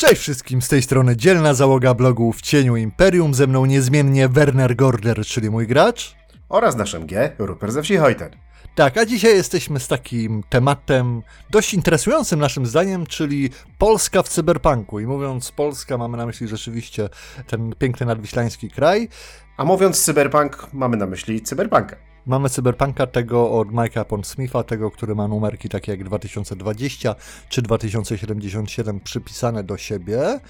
Cześć 0.00 0.20
wszystkim, 0.20 0.62
z 0.62 0.68
tej 0.68 0.82
strony 0.82 1.16
dzielna 1.16 1.54
załoga 1.54 1.94
blogu 1.94 2.32
w 2.32 2.40
cieniu 2.40 2.76
Imperium, 2.76 3.34
ze 3.34 3.46
mną 3.46 3.66
niezmiennie 3.66 4.28
Werner 4.28 4.76
Gorder, 4.76 5.24
czyli 5.24 5.50
mój 5.50 5.66
gracz. 5.66 6.16
Oraz 6.48 6.76
naszym 6.76 7.06
G, 7.06 7.32
Rupert 7.38 7.72
ze 7.72 7.82
wsi 7.82 7.96
Hojten. 7.96 8.30
Tak, 8.74 8.96
a 8.96 9.06
dzisiaj 9.06 9.34
jesteśmy 9.34 9.80
z 9.80 9.88
takim 9.88 10.42
tematem 10.48 11.22
dość 11.50 11.74
interesującym 11.74 12.40
naszym 12.40 12.66
zdaniem, 12.66 13.06
czyli 13.06 13.50
Polska 13.78 14.22
w 14.22 14.28
cyberpunku. 14.28 15.00
I 15.00 15.06
mówiąc 15.06 15.52
Polska, 15.52 15.98
mamy 15.98 16.16
na 16.16 16.26
myśli 16.26 16.48
rzeczywiście 16.48 17.08
ten 17.46 17.74
piękny 17.78 18.06
nadwiślański 18.06 18.70
kraj. 18.70 19.08
A 19.56 19.64
mówiąc 19.64 20.04
cyberpunk, 20.04 20.66
mamy 20.72 20.96
na 20.96 21.06
myśli 21.06 21.42
cyberpunka. 21.42 21.96
Mamy 22.26 22.50
cyberpunka 22.50 23.06
tego 23.06 23.50
od 23.50 23.68
Mike'a 23.68 24.04
Pondsmitha, 24.04 24.62
tego, 24.62 24.90
który 24.90 25.14
ma 25.14 25.28
numerki 25.28 25.68
takie 25.68 25.92
jak 25.92 26.04
2020 26.04 27.14
czy 27.48 27.62
2077 27.62 29.00
przypisane 29.00 29.64
do 29.64 29.76
siebie. 29.76 30.40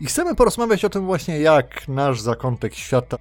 I 0.00 0.06
chcemy 0.06 0.34
porozmawiać 0.34 0.84
o 0.84 0.90
tym 0.90 1.06
właśnie, 1.06 1.40
jak 1.40 1.88
nasz 1.88 2.20
zakątek 2.20 2.74
świata 2.74 3.18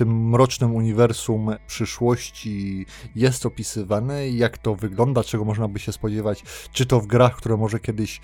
tym 0.00 0.28
mrocznym 0.28 0.74
uniwersum 0.74 1.56
przyszłości 1.66 2.86
jest 3.14 3.46
opisywany, 3.46 4.30
jak 4.30 4.58
to 4.58 4.74
wygląda, 4.74 5.24
czego 5.24 5.44
można 5.44 5.68
by 5.68 5.78
się 5.78 5.92
spodziewać, 5.92 6.42
czy 6.72 6.86
to 6.86 7.00
w 7.00 7.06
grach, 7.06 7.36
które 7.36 7.56
może 7.56 7.80
kiedyś 7.80 8.20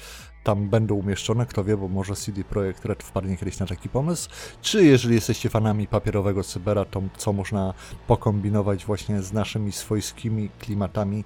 tam 0.46 0.68
będą 0.68 0.95
umieszczone, 0.95 1.46
kto 1.46 1.64
wie, 1.64 1.77
bo 1.77 1.88
może 1.88 2.14
CD 2.14 2.45
Projekt 2.45 2.84
Red 2.84 3.02
wpadnie 3.02 3.36
kiedyś 3.36 3.59
na 3.59 3.66
taki 3.66 3.88
pomysł, 3.88 4.30
czy 4.62 4.84
jeżeli 4.84 5.14
jesteście 5.14 5.48
fanami 5.48 5.86
papierowego 5.86 6.45
cybera, 6.45 6.84
to 6.84 7.02
co 7.16 7.32
można 7.32 7.74
pokombinować 8.06 8.84
właśnie 8.84 9.22
z 9.22 9.32
naszymi 9.32 9.72
swojskimi 9.72 10.50
klimatami 10.59 11.24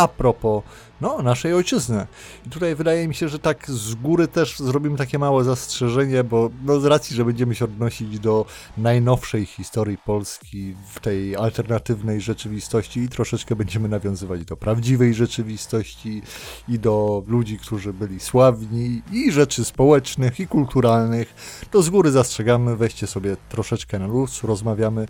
a 0.00 0.08
propos 0.08 0.62
no, 1.00 1.22
naszej 1.22 1.54
ojczyzny. 1.54 2.06
I 2.46 2.50
tutaj 2.50 2.74
wydaje 2.74 3.08
mi 3.08 3.14
się, 3.14 3.28
że 3.28 3.38
tak 3.38 3.70
z 3.70 3.94
góry 3.94 4.28
też 4.28 4.58
zrobimy 4.58 4.98
takie 4.98 5.18
małe 5.18 5.44
zastrzeżenie, 5.44 6.24
bo 6.24 6.50
no, 6.64 6.80
z 6.80 6.84
racji, 6.84 7.16
że 7.16 7.24
będziemy 7.24 7.54
się 7.54 7.64
odnosić 7.64 8.18
do 8.18 8.46
najnowszej 8.78 9.46
historii 9.46 9.98
Polski 9.98 10.74
w 10.92 11.00
tej 11.00 11.36
alternatywnej 11.36 12.20
rzeczywistości 12.20 13.00
i 13.00 13.08
troszeczkę 13.08 13.56
będziemy 13.56 13.88
nawiązywać 13.88 14.44
do 14.44 14.56
prawdziwej 14.56 15.14
rzeczywistości 15.14 16.22
i 16.68 16.78
do 16.78 17.22
ludzi, 17.26 17.58
którzy 17.58 17.92
byli 17.92 18.20
sławni 18.20 19.02
i 19.12 19.32
rzeczy 19.32 19.64
społecznych 19.64 20.40
i 20.40 20.46
kulturalnych, 20.46 21.34
to 21.70 21.82
z 21.82 21.90
góry 21.90 22.10
zastrzegamy, 22.10 22.76
weźcie 22.76 23.06
sobie 23.06 23.36
troszeczkę 23.48 23.98
na 23.98 24.06
luz, 24.06 24.42
rozmawiamy 24.42 25.06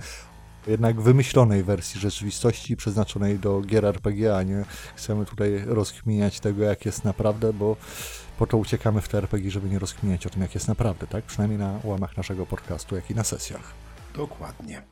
jednak 0.67 1.01
wymyślonej 1.01 1.63
wersji 1.63 2.01
rzeczywistości 2.01 2.77
przeznaczonej 2.77 3.39
do 3.39 3.61
gier 3.61 3.85
RPG, 3.85 4.37
a 4.37 4.43
nie 4.43 4.65
chcemy 4.97 5.27
tutaj 5.27 5.63
rozkminiać 5.67 6.41
tego, 6.41 6.65
jak 6.65 6.87
jest 6.87 7.05
naprawdę, 7.05 7.53
bo 7.53 7.77
po 8.39 8.47
to 8.47 8.57
uciekamy 8.57 9.01
w 9.01 9.09
te 9.09 9.19
RPG, 9.19 9.51
żeby 9.51 9.69
nie 9.69 9.79
rozkminiać 9.79 10.27
o 10.27 10.31
tym, 10.31 10.43
jak 10.43 10.55
jest 10.55 10.69
naprawdę, 10.69 11.07
tak? 11.07 11.25
Przynajmniej 11.25 11.59
na 11.59 11.81
łamach 11.85 12.17
naszego 12.17 12.47
podcastu, 12.47 12.97
jak 12.97 13.11
i 13.11 13.15
na 13.15 13.25
sesjach. 13.25 13.73
Dokładnie. 14.15 14.83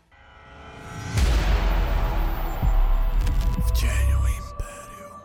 W 3.67 3.79
cieniu 3.79 4.19
Imperium. 4.19 5.21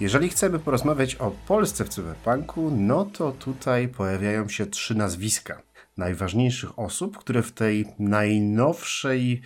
Jeżeli 0.00 0.28
chcemy 0.28 0.58
porozmawiać 0.58 1.14
o 1.14 1.30
Polsce 1.30 1.84
w 1.84 1.88
cyberpunku, 1.88 2.70
no 2.76 3.04
to 3.04 3.32
tutaj 3.32 3.88
pojawiają 3.88 4.48
się 4.48 4.66
trzy 4.66 4.94
nazwiska 4.94 5.67
najważniejszych 5.98 6.78
osób, 6.78 7.18
które 7.18 7.42
w 7.42 7.52
tej 7.52 7.86
najnowszej 7.98 9.42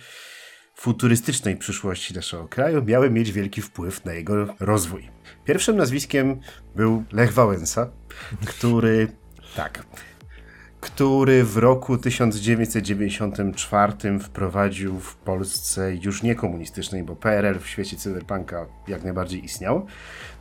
futurystycznej 0.75 1.57
przyszłości 1.57 2.13
naszego 2.13 2.47
kraju 2.47 2.83
miały 2.83 3.09
mieć 3.09 3.31
wielki 3.31 3.61
wpływ 3.61 4.05
na 4.05 4.13
jego 4.13 4.55
rozwój. 4.59 5.09
Pierwszym 5.45 5.77
nazwiskiem 5.77 6.39
był 6.75 7.03
Lech 7.11 7.33
Wałęsa, 7.33 7.89
który 8.45 9.07
tak, 9.55 9.85
który 10.81 11.43
w 11.43 11.57
roku 11.57 11.97
1994 11.97 14.19
wprowadził 14.19 14.99
w 14.99 15.15
Polsce 15.15 15.95
już 15.95 16.23
nie 16.23 16.35
komunistycznej, 16.35 17.03
bo 17.03 17.15
PRL 17.15 17.59
w 17.59 17.67
świecie 17.67 17.97
cyberpunka 17.97 18.65
jak 18.87 19.03
najbardziej 19.03 19.45
istniał, 19.45 19.85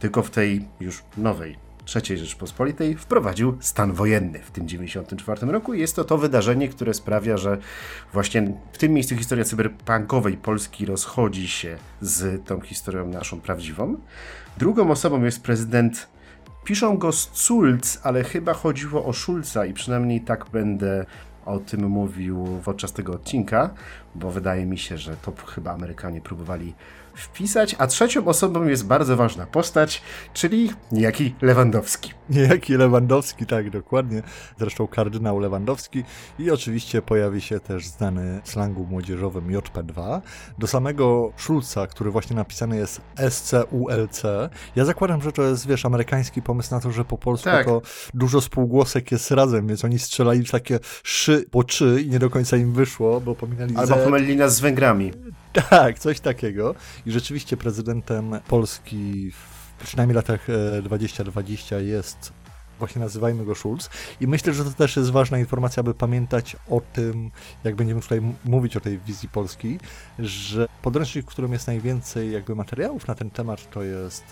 tylko 0.01 0.23
w 0.23 0.31
tej 0.31 0.69
już 0.81 1.03
nowej 1.17 1.57
III 1.95 2.19
Rzeczpospolitej 2.19 2.95
wprowadził 2.95 3.57
stan 3.61 3.93
wojenny 3.93 4.39
w 4.39 4.51
tym 4.51 4.67
1994 4.67 5.53
roku. 5.53 5.75
Jest 5.75 5.97
to 5.97 6.05
to 6.05 6.19
wydarzenie, 6.19 6.69
które 6.69 6.95
sprawia, 6.95 7.37
że 7.37 7.59
właśnie 8.13 8.53
w 8.73 8.79
tym 8.79 8.93
miejscu 8.93 9.17
historia 9.17 9.45
cyberpunkowej 9.45 10.37
Polski 10.37 10.87
rozchodzi 10.87 11.49
się 11.49 11.77
z 12.01 12.47
tą 12.47 12.61
historią 12.61 13.09
naszą 13.09 13.41
prawdziwą. 13.41 13.97
Drugą 14.59 14.91
osobą 14.91 15.25
jest 15.25 15.43
prezydent 15.43 16.09
Piszą 16.65 16.99
go 16.99 17.13
Sulc, 17.13 17.99
ale 18.03 18.25
chyba 18.25 18.55
chodziło 18.55 19.05
o 19.05 19.13
Schulza 19.13 19.67
i 19.67 19.73
przynajmniej 19.73 20.21
tak 20.21 20.47
będę 20.53 21.07
o 21.47 21.59
tym 21.59 21.89
mówił 21.89 22.61
podczas 22.65 22.93
tego 22.93 23.13
odcinka, 23.13 23.71
bo 24.15 24.31
wydaje 24.31 24.67
mi 24.67 24.79
się, 24.79 24.99
że 24.99 25.17
to 25.17 25.33
chyba 25.47 25.73
Amerykanie 25.73 26.21
próbowali 26.21 26.75
wpisać, 27.15 27.77
a 27.79 27.87
trzecią 27.87 28.25
osobą 28.25 28.65
jest 28.65 28.87
bardzo 28.87 29.17
ważna 29.17 29.47
postać, 29.47 30.03
czyli 30.35 30.71
niejaki 30.93 31.35
Lewandowski. 31.43 32.13
Niejaki 32.31 32.77
Lewandowski, 32.77 33.47
tak, 33.47 33.71
dokładnie. 33.71 34.23
Zresztą 34.59 34.87
kardynał 34.87 35.39
Lewandowski 35.39 36.05
i 36.39 36.51
oczywiście 36.51 37.03
pojawi 37.03 37.41
się 37.41 37.61
też 37.61 37.87
znany 37.87 38.41
slangu 38.45 38.87
młodzieżowym 38.87 39.49
JP2. 39.49 40.21
Do 40.59 40.67
samego 40.67 41.33
Schulza, 41.37 41.87
który 41.87 42.11
właśnie 42.11 42.37
napisany 42.37 42.77
jest 42.77 43.01
SCULC. 43.31 44.23
Ja 44.77 44.85
zakładam, 44.85 45.23
że 45.23 45.33
to 45.33 45.43
jest, 45.43 45.67
wiesz, 45.67 45.87
amerykański 45.87 46.43
pomysł 46.43 46.75
na 46.75 46.81
to, 46.81 46.93
że 46.93 47.05
po 47.05 47.19
polsku 47.19 47.51
tak. 47.51 47.67
to 47.67 47.83
dużo 48.15 48.41
spółgłosek 48.41 49.13
jest 49.13 49.31
razem, 49.31 49.67
więc 49.67 49.85
oni 49.85 49.99
strzelali 49.99 50.45
w 50.45 50.51
takie 50.51 50.79
szy 51.03 51.45
po 51.51 51.65
czy 51.65 52.03
i 52.03 52.11
nie 52.11 52.19
do 52.19 52.31
końca 52.31 52.57
im 52.57 52.73
wyszło, 52.73 53.21
bo 53.21 53.35
pominęli 53.35 53.77
Albo 53.77 53.95
Z... 53.95 54.05
pomylili 54.05 54.37
nas 54.37 54.57
z 54.57 54.61
Węgrami. 54.61 55.13
Tak, 55.71 55.99
coś 55.99 56.21
takiego. 56.21 56.75
I 57.07 57.11
rzeczywiście 57.13 57.57
prezydentem 57.57 58.41
Polski 58.49 59.31
w 59.31 59.85
przynajmniej 59.85 60.17
latach 60.17 60.47
2020 60.83 61.77
e, 61.77 61.85
jest 61.85 62.33
właśnie 62.79 63.01
nazywajmy 63.01 63.45
go 63.45 63.55
Schulz. 63.55 63.91
I 64.21 64.27
myślę, 64.27 64.53
że 64.53 64.65
to 64.65 64.71
też 64.71 64.97
jest 64.97 65.11
ważna 65.11 65.39
informacja, 65.39 65.81
aby 65.81 65.95
pamiętać 65.95 66.57
o 66.71 66.81
tym, 66.81 67.31
jak 67.65 67.77
będziemy 67.77 68.01
tutaj 68.01 68.23
mówić 68.45 68.77
o 68.77 68.81
tej 68.81 68.99
wizji 68.99 69.29
Polski, 69.29 69.79
że 70.19 70.69
podręcznik, 70.83 71.27
w 71.27 71.29
którym 71.29 71.53
jest 71.53 71.67
najwięcej 71.67 72.33
jakby 72.33 72.55
materiałów 72.55 73.09
na 73.09 73.15
ten 73.15 73.31
temat, 73.31 73.71
to 73.71 73.83
jest 73.83 74.25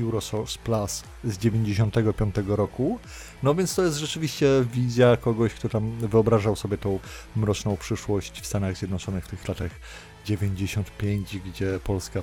Eurosource 0.00 0.58
Plus 0.58 1.04
z 1.24 1.38
95 1.38 2.34
roku. 2.46 2.98
No 3.42 3.54
więc 3.54 3.74
to 3.74 3.82
jest 3.82 3.96
rzeczywiście 3.96 4.46
wizja 4.72 5.16
kogoś, 5.16 5.54
kto 5.54 5.68
tam 5.68 5.90
wyobrażał 5.98 6.56
sobie 6.56 6.78
tą 6.78 6.98
mroczną 7.36 7.76
przyszłość 7.76 8.40
w 8.40 8.46
Stanach 8.46 8.76
Zjednoczonych 8.76 9.24
w 9.24 9.28
tych 9.28 9.48
latach 9.48 9.70
95, 10.26 11.38
gdzie 11.38 11.80
Polska 11.84 12.22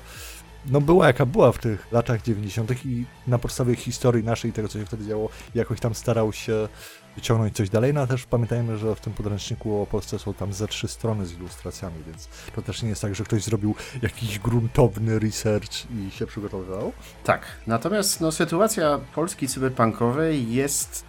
no 0.65 0.81
była 0.81 1.07
jaka 1.07 1.25
była 1.25 1.51
w 1.51 1.57
tych 1.57 1.91
latach 1.91 2.21
90. 2.21 2.85
i 2.85 3.05
na 3.27 3.37
podstawie 3.37 3.75
historii 3.75 4.23
naszej 4.23 4.51
i 4.51 4.53
tego, 4.53 4.67
co 4.67 4.79
się 4.79 4.85
wtedy 4.85 5.05
działo, 5.05 5.29
jakoś 5.55 5.79
tam 5.79 5.95
starał 5.95 6.33
się 6.33 6.67
wyciągnąć 7.15 7.55
coś 7.55 7.69
dalej. 7.69 7.93
No 7.93 8.01
a 8.01 8.07
też 8.07 8.25
pamiętajmy, 8.25 8.77
że 8.77 8.95
w 8.95 8.99
tym 8.99 9.13
podręczniku 9.13 9.81
o 9.81 9.85
Polsce 9.85 10.19
są 10.19 10.33
tam 10.33 10.53
ze 10.53 10.67
trzy 10.67 10.87
strony 10.87 11.25
z 11.25 11.33
ilustracjami, 11.33 11.95
więc 12.07 12.27
to 12.55 12.61
też 12.61 12.83
nie 12.83 12.89
jest 12.89 13.01
tak, 13.01 13.15
że 13.15 13.23
ktoś 13.23 13.43
zrobił 13.43 13.75
jakiś 14.01 14.39
gruntowny 14.39 15.19
research 15.19 15.91
i 15.91 16.11
się 16.11 16.25
przygotowywał. 16.25 16.91
Tak, 17.23 17.41
natomiast 17.67 18.21
no, 18.21 18.31
sytuacja 18.31 18.99
Polski 19.15 19.47
cyberpunkowej 19.47 20.53
jest 20.53 21.05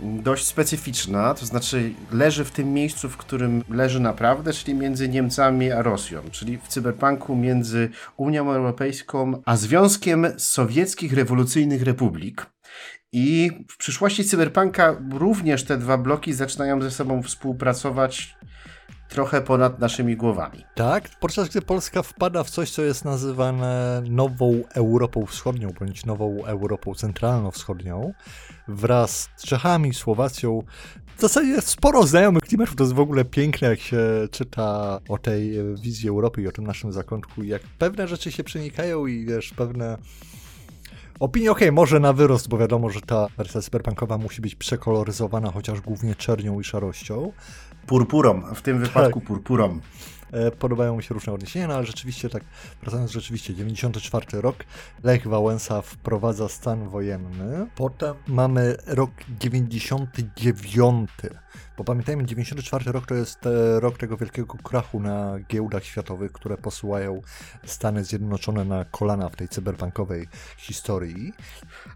dość 0.00 0.46
specyficzna, 0.46 1.34
to 1.34 1.46
znaczy 1.46 1.92
leży 2.12 2.44
w 2.44 2.50
tym 2.50 2.72
miejscu, 2.72 3.08
w 3.08 3.16
którym 3.16 3.64
leży 3.70 4.00
naprawdę, 4.00 4.52
czyli 4.52 4.74
między 4.74 5.08
Niemcami 5.08 5.72
a 5.72 5.82
Rosją, 5.82 6.22
czyli 6.30 6.58
w 6.58 6.68
cyberpunku 6.68 7.36
między 7.36 7.90
Unią 8.16 8.52
Europejską 8.52 9.42
a 9.44 9.56
Związkiem 9.56 10.26
Sowieckich 10.38 11.12
Rewolucyjnych 11.12 11.82
Republik. 11.82 12.46
I 13.12 13.50
w 13.68 13.76
przyszłości 13.76 14.24
cyberpunka 14.24 14.96
również 15.12 15.64
te 15.64 15.78
dwa 15.78 15.98
bloki 15.98 16.32
zaczynają 16.32 16.82
ze 16.82 16.90
sobą 16.90 17.22
współpracować 17.22 18.36
trochę 19.08 19.40
ponad 19.40 19.78
naszymi 19.78 20.16
głowami. 20.16 20.64
Tak, 20.74 21.08
podczas 21.20 21.48
gdy 21.48 21.62
Polska 21.62 22.02
wpada 22.02 22.44
w 22.44 22.50
coś, 22.50 22.70
co 22.70 22.82
jest 22.82 23.04
nazywane 23.04 24.02
nową 24.10 24.62
Europą 24.74 25.26
Wschodnią, 25.26 25.70
bądź 25.80 26.04
nową 26.04 26.44
Europą 26.44 26.94
Centralno-Wschodnią, 26.94 28.12
wraz 28.68 29.28
z 29.36 29.46
Czechami, 29.46 29.94
Słowacją. 29.94 30.62
W 31.16 31.20
zasadzie 31.20 31.60
sporo 31.60 32.06
znajomych 32.06 32.42
klimatów, 32.42 32.76
to 32.76 32.84
jest 32.84 32.94
w 32.94 33.00
ogóle 33.00 33.24
piękne, 33.24 33.68
jak 33.68 33.80
się 33.80 33.98
czyta 34.30 35.00
o 35.08 35.18
tej 35.18 35.52
wizji 35.74 36.08
Europy 36.08 36.42
i 36.42 36.48
o 36.48 36.52
tym 36.52 36.66
naszym 36.66 36.92
zakątku, 36.92 37.42
jak 37.42 37.62
pewne 37.78 38.08
rzeczy 38.08 38.32
się 38.32 38.44
przenikają 38.44 39.06
i 39.06 39.24
wiesz, 39.24 39.50
pewne 39.50 39.98
Opinie 41.20 41.50
okej, 41.50 41.68
okay, 41.68 41.72
może 41.72 42.00
na 42.00 42.12
wyrost, 42.12 42.48
bo 42.48 42.58
wiadomo, 42.58 42.90
że 42.90 43.00
ta 43.00 43.26
wersja 43.36 43.62
cyberpunkowa 43.62 44.18
musi 44.18 44.42
być 44.42 44.54
przekoloryzowana 44.54 45.50
chociaż 45.50 45.80
głównie 45.80 46.14
czernią 46.14 46.60
i 46.60 46.64
szarością. 46.64 47.32
Purpurą, 47.86 48.54
w 48.54 48.62
tym 48.62 48.78
wypadku 48.78 49.20
tak. 49.20 49.28
purpurą. 49.28 49.80
e, 50.32 50.50
podobają 50.50 50.96
mi 50.96 51.02
się 51.02 51.14
różne 51.14 51.32
odniesienia, 51.32 51.68
no 51.68 51.74
ale 51.74 51.86
rzeczywiście 51.86 52.28
tak, 52.28 52.44
wracając 52.82 53.10
rzeczywiście, 53.10 53.54
94 53.54 54.40
rok, 54.40 54.56
Lech 55.04 55.26
Wałęsa 55.26 55.82
wprowadza 55.82 56.48
stan 56.48 56.88
wojenny, 56.88 57.66
potem 57.76 58.14
mamy 58.26 58.76
rok 58.86 59.10
99, 59.40 61.10
bo 61.78 61.84
pamiętajmy, 61.84 62.24
94 62.24 62.92
rok 62.92 63.06
to 63.06 63.14
jest 63.14 63.46
e, 63.46 63.80
rok 63.80 63.98
tego 63.98 64.16
wielkiego 64.16 64.54
krachu 64.62 65.00
na 65.00 65.38
giełdach 65.48 65.84
światowych, 65.84 66.32
które 66.32 66.56
posyłają 66.56 67.20
Stany 67.64 68.04
Zjednoczone 68.04 68.64
na 68.64 68.84
kolana 68.84 69.28
w 69.28 69.36
tej 69.36 69.48
cyberbankowej 69.48 70.28
historii. 70.56 71.32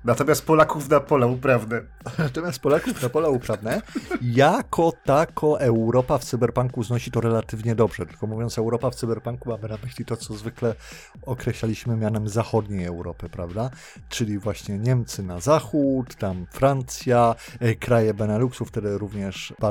Natomiast 0.05 0.47
Polaków 0.47 0.89
na 0.89 1.01
pola 1.01 1.27
uprawne. 1.27 1.81
Natomiast 2.19 2.59
Polaków 2.59 3.03
na 3.03 3.09
pola 3.09 3.29
uprawne, 3.29 3.83
jako 4.23 4.93
tako 5.05 5.61
Europa 5.61 6.19
w 6.19 6.25
cyberpunku 6.25 6.83
znosi 6.83 7.11
to 7.11 7.21
relatywnie 7.21 7.75
dobrze. 7.75 8.07
Tylko 8.07 8.27
mówiąc 8.27 8.59
Europa 8.59 8.91
w 8.91 8.95
cyberpunku 8.95 9.49
mamy 9.49 9.69
na 9.69 9.79
myśli 9.85 10.05
to, 10.05 10.17
co 10.17 10.35
zwykle 10.35 10.75
określaliśmy 11.23 11.97
mianem 11.97 12.29
zachodniej 12.29 12.85
Europy, 12.85 13.29
prawda? 13.29 13.71
Czyli 14.09 14.39
właśnie 14.39 14.79
Niemcy 14.79 15.23
na 15.23 15.41
zachód, 15.41 16.15
tam 16.15 16.47
Francja, 16.51 17.35
e, 17.61 17.75
kraje 17.75 18.15
Beneluxu 18.15 18.65
wtedy 18.65 18.99
również 18.99 19.55
bardzo 19.61 19.70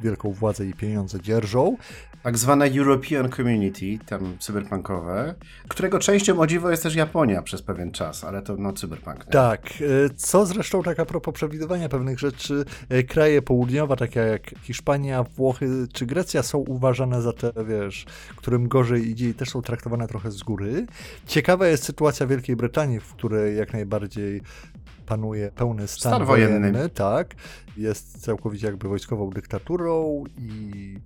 wielką 0.00 0.32
władzę 0.32 0.66
i 0.66 0.74
pieniądze 0.74 1.20
dzierżą. 1.20 1.76
Tak 2.22 2.38
zwane 2.38 2.66
European 2.78 3.30
Community, 3.30 3.98
tam 4.06 4.36
cyberpunkowe, 4.38 5.34
którego 5.68 5.98
częścią 5.98 6.40
o 6.40 6.46
dziwo 6.46 6.70
jest 6.70 6.82
też 6.82 6.94
Japonia 6.94 7.42
przez 7.42 7.62
pewien 7.62 7.92
czas, 7.92 8.24
ale 8.24 8.42
to 8.42 8.56
no 8.56 8.72
cyberpunk. 8.72 9.26
Nie? 9.26 9.32
Tak, 9.32 9.66
e, 10.06 10.10
co 10.16 10.46
zresztą 10.46 10.82
tak 10.82 11.00
a 11.00 11.04
propos 11.04 11.34
przewidywania 11.34 11.88
pewnych 11.88 12.18
rzeczy, 12.18 12.64
e, 12.88 13.02
kraje 13.02 13.42
południowe, 13.42 13.96
takie 13.96 14.20
jak 14.20 14.42
Hiszpania, 14.62 15.22
Włochy 15.22 15.86
czy 15.92 16.06
Grecja 16.06 16.42
są 16.42 16.58
uważane 16.58 17.22
za 17.22 17.32
te, 17.32 17.52
wiesz, 17.64 18.06
którym 18.36 18.68
gorzej 18.68 19.08
idzie 19.08 19.28
i 19.28 19.34
też 19.34 19.50
są 19.50 19.62
traktowane 19.62 20.08
trochę 20.08 20.30
z 20.30 20.42
góry. 20.42 20.86
Ciekawa 21.26 21.66
jest 21.66 21.84
sytuacja 21.84 22.26
Wielkiej 22.26 22.56
Brytanii, 22.56 23.00
w 23.00 23.14
której 23.14 23.56
jak 23.56 23.72
najbardziej 23.72 24.42
panuje 25.10 25.50
pełny 25.50 25.88
stan, 25.88 26.12
Stan 26.12 26.24
wojenny. 26.26 26.70
wojenny, 26.70 26.88
tak. 26.88 27.34
Jest 27.76 28.22
całkowicie 28.22 28.66
jakby 28.66 28.88
wojskową 28.88 29.30
dyktaturą 29.30 30.24
i 30.38 30.98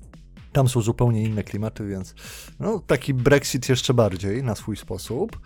tam 0.54 0.68
są 0.68 0.80
zupełnie 0.80 1.22
inne 1.22 1.42
klimaty, 1.42 1.86
więc 1.86 2.14
no, 2.60 2.82
taki 2.86 3.14
Brexit 3.14 3.68
jeszcze 3.68 3.94
bardziej 3.94 4.42
na 4.42 4.54
swój 4.54 4.76
sposób. 4.76 5.38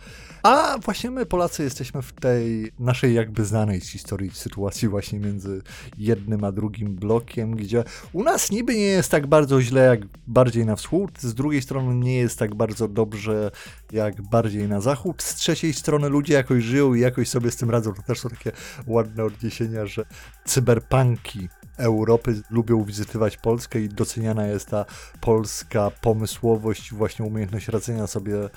A 0.43 0.79
właśnie 0.79 1.11
my, 1.11 1.27
Polacy, 1.27 1.63
jesteśmy 1.63 2.03
w 2.03 2.13
tej 2.13 2.73
naszej 2.79 3.15
jakby 3.15 3.45
znanej 3.45 3.81
z 3.81 3.89
historii 3.89 4.31
sytuacji 4.31 4.89
właśnie 4.89 5.21
między 5.21 5.63
jednym 5.99 6.45
a 6.45 6.53
drugim 6.53 6.95
blokiem, 6.95 7.57
gdzie 7.57 7.85
u 8.13 8.23
nas 8.23 8.51
niby 8.51 8.75
nie 8.75 8.81
jest 8.81 9.11
tak 9.11 9.27
bardzo 9.27 9.63
źle 9.63 9.83
jak 9.83 10.01
bardziej 10.27 10.67
na 10.67 10.77
wschód, 10.77 11.19
z 11.21 11.35
drugiej 11.35 11.63
strony 11.63 11.95
nie 11.95 12.17
jest 12.17 12.39
tak 12.39 12.55
bardzo 12.55 12.89
dobrze 12.89 13.51
jak 13.93 14.23
bardziej 14.23 14.69
na 14.69 14.81
zachód, 14.81 15.23
z 15.23 15.35
trzeciej 15.35 15.73
strony 15.73 16.09
ludzie 16.09 16.35
jakoś 16.35 16.65
żyją 16.65 16.95
i 16.95 17.01
jakoś 17.01 17.29
sobie 17.29 17.51
z 17.51 17.57
tym 17.57 17.71
radzą. 17.71 17.95
To 17.95 18.03
też 18.03 18.21
są 18.21 18.29
takie 18.29 18.53
ładne 18.87 19.25
odniesienia, 19.25 19.87
że 19.87 20.05
cyberpunki 20.45 21.49
Europy 21.79 22.43
lubią 22.51 22.85
wizytować 22.85 23.37
Polskę 23.37 23.81
i 23.81 23.89
doceniana 23.89 24.47
jest 24.47 24.69
ta 24.69 24.85
polska 25.21 25.91
pomysłowość 26.01 26.93
właśnie 26.93 27.25
umiejętność 27.25 27.69
radzenia 27.69 28.07
sobie 28.07 28.49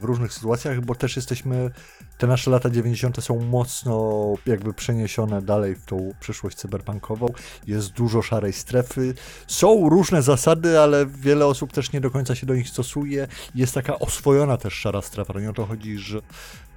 w 0.00 0.04
różnych 0.04 0.32
sytuacjach, 0.32 0.80
bo 0.80 0.94
też 0.94 1.16
jesteśmy, 1.16 1.70
te 2.18 2.26
nasze 2.26 2.50
lata 2.50 2.70
90. 2.70 3.24
są 3.24 3.40
mocno 3.40 4.34
jakby 4.46 4.74
przeniesione 4.74 5.42
dalej 5.42 5.74
w 5.74 5.84
tą 5.84 6.14
przyszłość 6.20 6.56
cyberpunkową. 6.56 7.26
Jest 7.66 7.92
dużo 7.92 8.22
szarej 8.22 8.52
strefy. 8.52 9.14
Są 9.46 9.88
różne 9.88 10.22
zasady, 10.22 10.80
ale 10.80 11.06
wiele 11.06 11.46
osób 11.46 11.72
też 11.72 11.92
nie 11.92 12.00
do 12.00 12.10
końca 12.10 12.34
się 12.34 12.46
do 12.46 12.54
nich 12.54 12.68
stosuje. 12.68 13.28
Jest 13.54 13.74
taka 13.74 13.98
oswojona 13.98 14.56
też 14.56 14.74
szara 14.74 15.02
strefa. 15.02 15.32
To 15.32 15.40
nie 15.40 15.50
o 15.50 15.52
to 15.52 15.66
chodzi, 15.66 15.98
że 15.98 16.20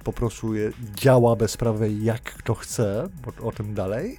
po 0.04 0.12
prostu 0.12 0.52
działa 0.94 1.36
bezprawie 1.36 1.88
jak 1.88 2.22
kto 2.22 2.54
chce, 2.54 3.08
bo 3.24 3.48
o 3.48 3.52
tym 3.52 3.74
dalej 3.74 4.18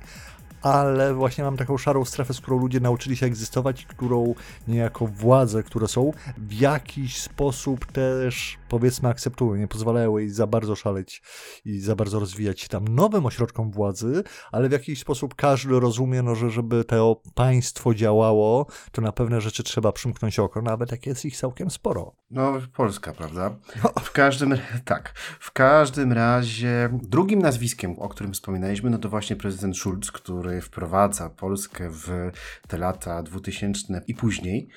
ale 0.64 1.14
właśnie 1.14 1.44
mam 1.44 1.58
taką 1.58 1.78
szarą 1.78 2.06
strefę, 2.06 2.34
z 2.34 2.42
którą 2.42 2.60
ludzie 2.60 2.80
nauczyli 2.80 3.18
się 3.18 3.26
egzystować 3.26 3.86
którą 3.86 4.36
niejako 4.68 5.08
władze, 5.08 5.64
które 5.64 5.88
są, 5.88 6.12
w 6.38 6.54
jakiś 6.54 7.22
sposób 7.22 7.86
też 7.86 8.58
powiedzmy 8.70 9.10
akceptują, 9.10 9.56
nie 9.56 9.68
pozwalają 9.68 10.18
jej 10.18 10.30
za 10.30 10.48
bardzo 10.48 10.76
szaleć 10.76 11.22
i 11.66 11.80
za 11.80 11.96
bardzo 11.96 12.20
rozwijać 12.20 12.62
się 12.62 12.68
tam 12.68 12.88
nowym 12.88 13.26
ośrodkom 13.26 13.72
władzy, 13.72 14.24
ale 14.52 14.70
w 14.70 14.72
jakiś 14.72 15.00
sposób 15.00 15.36
każdy 15.36 15.80
rozumie, 15.80 16.22
no, 16.22 16.36
że 16.36 16.50
żeby 16.50 16.84
to 16.84 17.22
państwo 17.36 17.94
działało, 17.94 18.66
to 18.92 19.02
na 19.02 19.12
pewne 19.12 19.42
rzeczy 19.42 19.64
trzeba 19.64 19.92
przymknąć 19.92 20.40
oko, 20.40 20.62
nawet 20.62 20.92
jak 20.92 21.06
jest 21.06 21.26
ich 21.26 21.38
całkiem 21.38 21.70
sporo. 21.70 22.16
No, 22.34 22.54
Polska, 22.74 23.14
prawda? 23.14 23.56
W 24.04 24.12
każdym, 24.12 24.58
tak, 24.86 25.14
w 25.40 25.52
każdym 25.52 26.14
razie 26.14 26.90
drugim 27.04 27.42
nazwiskiem, 27.42 28.00
o 28.00 28.10
którym 28.10 28.34
wspominaliśmy, 28.34 28.90
no 28.90 28.98
to 28.98 29.10
właśnie 29.10 29.36
prezydent 29.36 29.78
Schulz, 29.78 30.12
który 30.12 30.62
wprowadza 30.62 31.30
Polskę 31.30 31.90
w 31.90 32.32
te 32.68 32.78
lata 32.78 33.24
2000 33.24 34.02
i 34.08 34.16
później, 34.16 34.70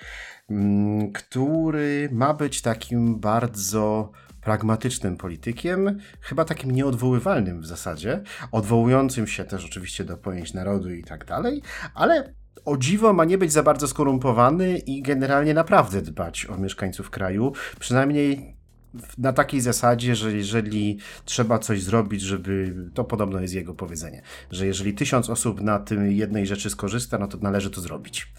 mm, 0.51 1.13
który 1.13 2.09
ma 2.13 2.35
być 2.35 2.63
takim 2.63 3.21
bardzo 3.21 4.11
pragmatycznym 4.41 5.17
politykiem, 5.17 5.99
chyba 6.21 6.45
takim 6.45 6.71
nieodwoływalnym 6.71 7.61
w 7.61 7.67
zasadzie, 7.67 8.23
odwołującym 8.53 9.27
się 9.27 9.45
też 9.45 9.65
oczywiście 9.65 10.05
do 10.05 10.17
pojęć 10.17 10.55
narodu 10.55 10.91
i 10.91 11.05
tak 11.05 11.25
dalej, 11.25 11.63
ale 11.95 12.35
o 12.65 12.77
dziwo 12.77 13.13
ma 13.13 13.25
nie 13.25 13.39
być 13.39 13.53
za 13.53 13.63
bardzo 13.63 13.89
skorumpowany 13.89 14.79
i 14.79 15.03
generalnie 15.03 15.55
naprawdę 15.55 16.03
dbać 16.03 16.47
o 16.47 16.57
mieszkańców 16.57 17.11
kraju, 17.11 17.53
przynajmniej 17.79 18.57
na 19.19 19.33
takiej 19.33 19.61
zasadzie, 19.61 20.15
że 20.15 20.33
jeżeli 20.33 20.99
trzeba 21.25 21.59
coś 21.59 21.83
zrobić, 21.83 22.23
żeby, 22.23 22.75
to 22.95 23.05
podobno 23.05 23.41
jest 23.41 23.55
jego 23.55 23.75
powiedzenie, 23.75 24.23
że 24.51 24.67
jeżeli 24.67 24.95
tysiąc 24.95 25.31
osób 25.31 25.61
na 25.61 25.79
tym 25.79 26.13
jednej 26.13 26.47
rzeczy 26.47 26.71
skorzysta, 26.71 27.19
no 27.19 27.27
to 27.27 27.39
należy 27.39 27.71
to 27.71 27.81
zrobić. 27.81 28.33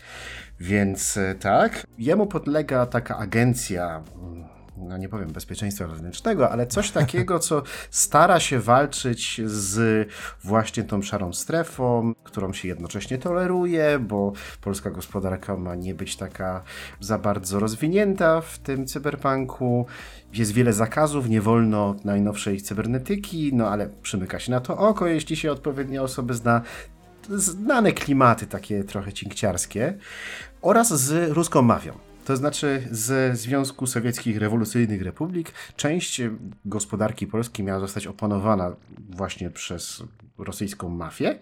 Więc 0.59 1.17
e, 1.17 1.35
tak, 1.35 1.87
jemu 1.97 2.27
podlega 2.27 2.85
taka 2.85 3.17
agencja, 3.17 4.03
mm, 4.15 4.56
no 4.77 4.97
nie 4.97 5.09
powiem 5.09 5.29
bezpieczeństwa 5.29 5.87
wewnętrznego, 5.87 6.49
ale 6.49 6.67
coś 6.67 6.91
takiego, 6.91 7.39
co 7.39 7.63
stara 7.91 8.39
się 8.39 8.59
walczyć 8.59 9.41
z 9.45 10.07
właśnie 10.43 10.83
tą 10.83 11.01
szarą 11.01 11.33
strefą, 11.33 12.13
którą 12.23 12.53
się 12.53 12.67
jednocześnie 12.67 13.17
toleruje, 13.17 13.99
bo 13.99 14.33
polska 14.61 14.89
gospodarka 14.89 15.57
ma 15.57 15.75
nie 15.75 15.95
być 15.95 16.15
taka 16.15 16.63
za 16.99 17.19
bardzo 17.19 17.59
rozwinięta 17.59 18.41
w 18.41 18.59
tym 18.59 18.87
cyberpunku. 18.87 19.85
Jest 20.33 20.51
wiele 20.51 20.73
zakazów, 20.73 21.29
nie 21.29 21.41
wolno 21.41 21.95
najnowszej 22.03 22.61
cybernetyki, 22.61 23.51
no 23.53 23.69
ale 23.69 23.89
przymyka 24.01 24.39
się 24.39 24.51
na 24.51 24.59
to 24.59 24.77
oko, 24.77 25.07
jeśli 25.07 25.35
się 25.35 25.51
odpowiednie 25.51 26.01
osoby 26.01 26.33
zna. 26.33 26.61
Znane 27.29 27.91
klimaty 27.91 28.47
takie 28.47 28.83
trochę 28.83 29.13
cinkciarskie 29.13 29.97
oraz 30.61 30.93
z 30.93 31.31
ruską 31.31 31.61
mafią. 31.61 32.06
To 32.27 32.37
znaczy 32.37 32.87
ze 32.91 33.35
Związku 33.35 33.87
Sowieckich 33.87 34.37
Rewolucyjnych 34.37 35.01
Republik 35.01 35.51
część 35.75 36.21
gospodarki 36.65 37.27
polskiej 37.27 37.65
miała 37.65 37.79
zostać 37.79 38.07
opanowana 38.07 38.75
właśnie 39.09 39.49
przez 39.49 40.03
rosyjską 40.37 40.89
mafię, 40.89 41.39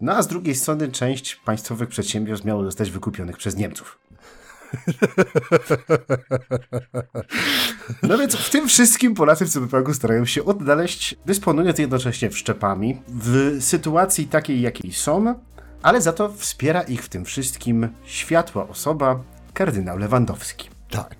no 0.00 0.12
a 0.12 0.22
z 0.22 0.26
drugiej 0.26 0.54
strony 0.54 0.88
część 0.88 1.36
państwowych 1.36 1.88
przedsiębiorstw 1.88 2.46
miało 2.46 2.64
zostać 2.64 2.90
wykupionych 2.90 3.36
przez 3.36 3.56
Niemców. 3.56 3.98
No 8.02 8.18
więc 8.18 8.36
w 8.36 8.50
tym 8.50 8.68
wszystkim 8.68 9.14
Polacy 9.14 9.44
w 9.44 9.50
cyberpunku 9.50 9.94
starają 9.94 10.24
się 10.24 10.44
odnaleźć, 10.44 11.16
dysponując 11.26 11.78
jednocześnie 11.78 12.30
wszczepami 12.30 13.02
w 13.08 13.56
sytuacji 13.60 14.26
takiej, 14.26 14.60
jakiej 14.60 14.92
są, 14.92 15.40
ale 15.82 16.00
za 16.00 16.12
to 16.12 16.32
wspiera 16.32 16.82
ich 16.82 17.02
w 17.02 17.08
tym 17.08 17.24
wszystkim 17.24 17.88
światła 18.04 18.68
osoba, 18.68 19.20
kardynał 19.54 19.98
Lewandowski. 19.98 20.68
Tak, 20.90 21.16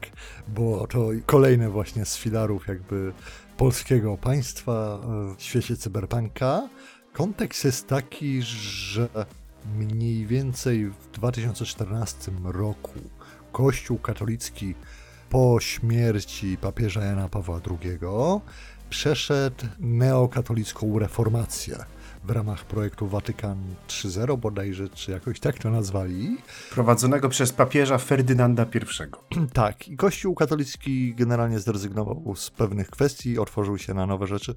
bo 0.49 0.87
to 0.87 1.09
kolejny 1.27 1.71
właśnie 1.71 2.05
z 2.05 2.17
filarów 2.17 2.69
jakby 2.69 3.13
polskiego 3.57 4.17
państwa 4.17 4.99
w 5.39 5.43
świecie 5.43 5.77
cyberpunka. 5.77 6.69
Kontekst 7.13 7.65
jest 7.65 7.87
taki, 7.87 8.43
że 8.43 9.09
mniej 9.79 10.27
więcej 10.27 10.87
w 10.87 11.11
2014 11.13 12.33
roku 12.45 13.01
Kościół 13.53 13.99
katolicki 13.99 14.75
po 15.31 15.61
śmierci 15.61 16.57
papieża 16.57 17.05
Jana 17.05 17.29
Pawła 17.29 17.61
II 17.71 17.99
przeszedł 18.91 19.67
neokatolicką 19.79 20.99
reformację. 20.99 21.77
W 22.25 22.31
ramach 22.31 22.65
projektu 22.65 23.09
Watykan 23.09 23.59
3.0 23.89 24.39
bodajże, 24.39 24.89
czy 24.89 25.11
jakoś 25.11 25.41
tak 25.41 25.59
to 25.59 25.71
nazwali. 25.71 26.37
Prowadzonego 26.71 27.29
przez 27.29 27.53
papieża 27.53 27.99
Ferdynanda 27.99 28.67
I. 28.75 29.47
Tak, 29.53 29.89
i 29.89 29.97
Kościół 29.97 30.35
katolicki 30.35 31.15
generalnie 31.15 31.61
zrezygnował 31.61 32.37
z 32.37 32.51
pewnych 32.51 32.91
kwestii, 32.91 33.39
otworzył 33.39 33.79
się 33.79 33.95
na 33.95 34.07
nowe 34.07 34.27
rzeczy. 34.27 34.55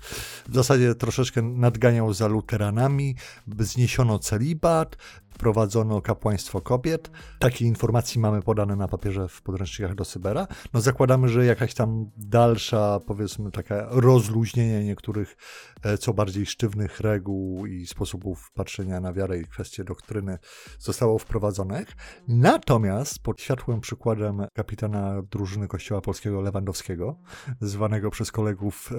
W 0.50 0.56
zasadzie 0.56 0.96
troszeczkę 0.96 1.42
nadganiał 1.42 2.14
za 2.14 2.28
luteranami, 2.28 3.16
zniesiono 3.60 4.20
celibat, 4.20 4.98
wprowadzono 5.38 6.02
kapłaństwo 6.02 6.62
kobiet. 6.62 7.12
Takie 7.40 7.66
informacji 7.66 8.22
mamy 8.22 8.42
podane 8.42 8.76
na 8.76 8.88
papierze 8.88 9.28
w 9.28 9.42
podręcznikach 9.42 9.96
do 9.96 10.06
Sybera. 10.06 10.48
No 10.74 10.82
zakładamy, 10.82 11.30
że 11.30 11.46
jakaś 11.46 11.74
tam 11.74 12.12
dalsza, 12.18 13.00
powiedzmy, 13.00 13.52
taka 13.52 13.88
rozluźnienie 13.90 14.84
niektórych 14.86 15.38
e, 15.84 15.98
co 15.98 16.14
bardziej 16.14 16.46
sztywnych 16.46 17.00
reguł 17.00 17.57
i 17.66 17.88
sposobów 17.88 18.52
patrzenia 18.54 19.00
na 19.00 19.14
wiarę 19.14 19.40
i 19.40 19.46
kwestie 19.46 19.84
doktryny 19.84 20.38
zostało 20.80 21.20
wprowadzonych. 21.20 21.88
Natomiast 22.28 23.20
pod 23.20 23.42
światłym 23.42 23.82
przykładem 23.82 24.48
kapitana 24.54 25.22
drużyny 25.22 25.68
Kościoła 25.68 26.02
Polskiego 26.02 26.42
Lewandowskiego, 26.42 27.20
zwanego 27.62 28.10
przez 28.10 28.32
kolegów 28.32 28.92
e, 28.92 28.96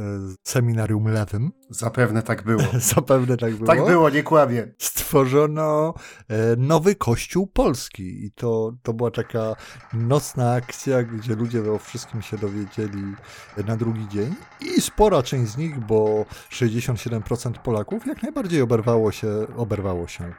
seminarium 0.46 1.08
lewym. 1.08 1.50
Zapewne 1.70 2.22
tak 2.22 2.44
było. 2.44 2.62
Zapewne 2.94 3.36
tak 3.36 3.54
było. 3.54 3.66
Tak 3.66 3.84
było, 3.84 4.10
nie 4.10 4.22
kłamie. 4.22 4.74
Stworzono 4.78 5.94
E, 6.28 6.56
nowy 6.56 6.94
Kościół 6.94 7.46
Polski. 7.46 8.24
I 8.24 8.32
to, 8.32 8.72
to 8.82 8.92
była 8.92 9.10
taka 9.10 9.56
nocna 9.92 10.52
akcja, 10.52 11.02
gdzie 11.02 11.34
ludzie 11.34 11.72
o 11.72 11.78
wszystkim 11.78 12.22
się 12.22 12.38
dowiedzieli 12.38 13.02
na 13.66 13.76
drugi 13.76 14.08
dzień. 14.08 14.34
I 14.60 14.80
spora 14.80 15.22
część 15.22 15.52
z 15.52 15.56
nich, 15.56 15.80
bo 15.86 16.24
67% 16.50 17.52
Polaków, 17.52 18.06
jak 18.06 18.22
najbardziej 18.22 18.47
oberwało 18.56 19.12
się, 19.12 19.28
oberwało 19.56 20.08
się. 20.08 20.32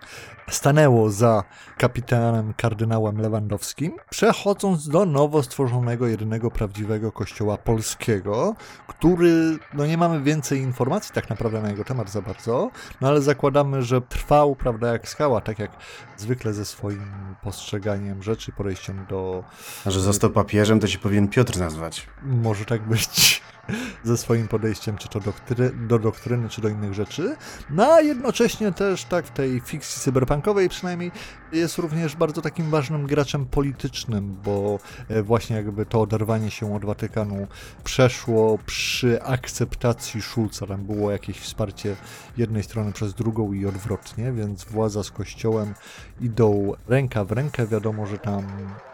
Stanęło 0.50 1.10
za 1.10 1.44
kapitanem 1.78 2.54
kardynałem 2.58 3.22
Lewandowskim, 3.22 3.92
przechodząc 4.10 4.90
do 4.90 5.06
nowo 5.06 5.44
stworzonego, 5.44 6.08
jedynego 6.08 6.52
prawdziwego 6.52 7.12
kościoła 7.12 7.58
polskiego, 7.58 8.56
który, 8.88 9.58
no 9.74 9.86
nie 9.86 9.98
mamy 9.98 10.22
więcej 10.22 10.60
informacji 10.60 11.12
tak 11.14 11.30
naprawdę 11.30 11.62
na 11.62 11.70
jego 11.70 11.84
temat 11.84 12.12
za 12.12 12.22
bardzo, 12.22 12.72
no 13.02 13.08
ale 13.08 13.22
zakładamy, 13.22 13.82
że 13.82 14.02
trwał, 14.02 14.56
prawda, 14.56 14.88
jak 14.88 15.08
skała, 15.08 15.42
tak 15.42 15.60
jak 15.60 15.72
zwykle 16.20 16.54
ze 16.54 16.66
swoim 16.66 17.36
postrzeganiem 17.44 18.24
rzeczy, 18.24 18.52
podejściem 18.52 19.06
do... 19.10 19.44
A 19.86 19.92
że 19.92 20.00
został 20.02 20.30
papieżem, 20.30 20.80
to 20.80 20.88
się 20.88 21.00
powinien 21.00 21.28
Piotr 21.28 21.58
nazwać. 21.58 22.08
Może 22.24 22.66
tak 22.66 22.82
być 22.82 23.42
ze 24.04 24.18
swoim 24.18 24.48
podejściem, 24.48 24.98
czy 24.98 25.08
to 25.08 25.20
doktry, 25.20 25.72
do 25.88 26.00
doktryny, 26.00 26.50
czy 26.50 26.62
do 26.62 26.70
innych 26.70 26.94
rzeczy. 26.94 27.36
No 27.70 27.94
a 27.94 28.02
jednocześnie 28.02 28.72
też 28.72 29.04
tak 29.04 29.26
w 29.26 29.32
tej 29.32 29.60
fikcji 29.60 30.02
cyberpunkowej 30.02 30.70
przynajmniej 30.70 31.12
jest 31.52 31.78
również 31.78 32.16
bardzo 32.16 32.42
takim 32.42 32.70
ważnym 32.70 33.08
graczem 33.08 33.46
politycznym, 33.46 34.38
bo 34.46 34.80
e, 35.10 35.24
właśnie 35.24 35.56
jakby 35.56 35.86
to 35.86 36.02
oderwanie 36.02 36.52
się 36.52 36.76
od 36.76 36.86
Watykanu 36.86 37.48
przeszło 37.84 38.58
przy 38.66 39.24
akceptacji 39.24 40.22
Schulza. 40.22 40.68
Tam 40.68 40.86
było 40.86 41.12
jakieś 41.12 41.40
wsparcie 41.40 41.96
jednej 42.38 42.64
strony 42.64 42.92
przez 42.92 43.14
drugą 43.14 43.54
i 43.54 43.66
odwrotnie, 43.66 44.32
więc 44.32 44.64
władza 44.64 45.04
z 45.04 45.12
kościołem 45.12 45.74
idą 46.22 46.74
ręka 46.88 47.26
w 47.26 47.32
rękę. 47.32 47.68
Wiadomo, 47.68 48.06
że 48.06 48.18
tam 48.18 48.48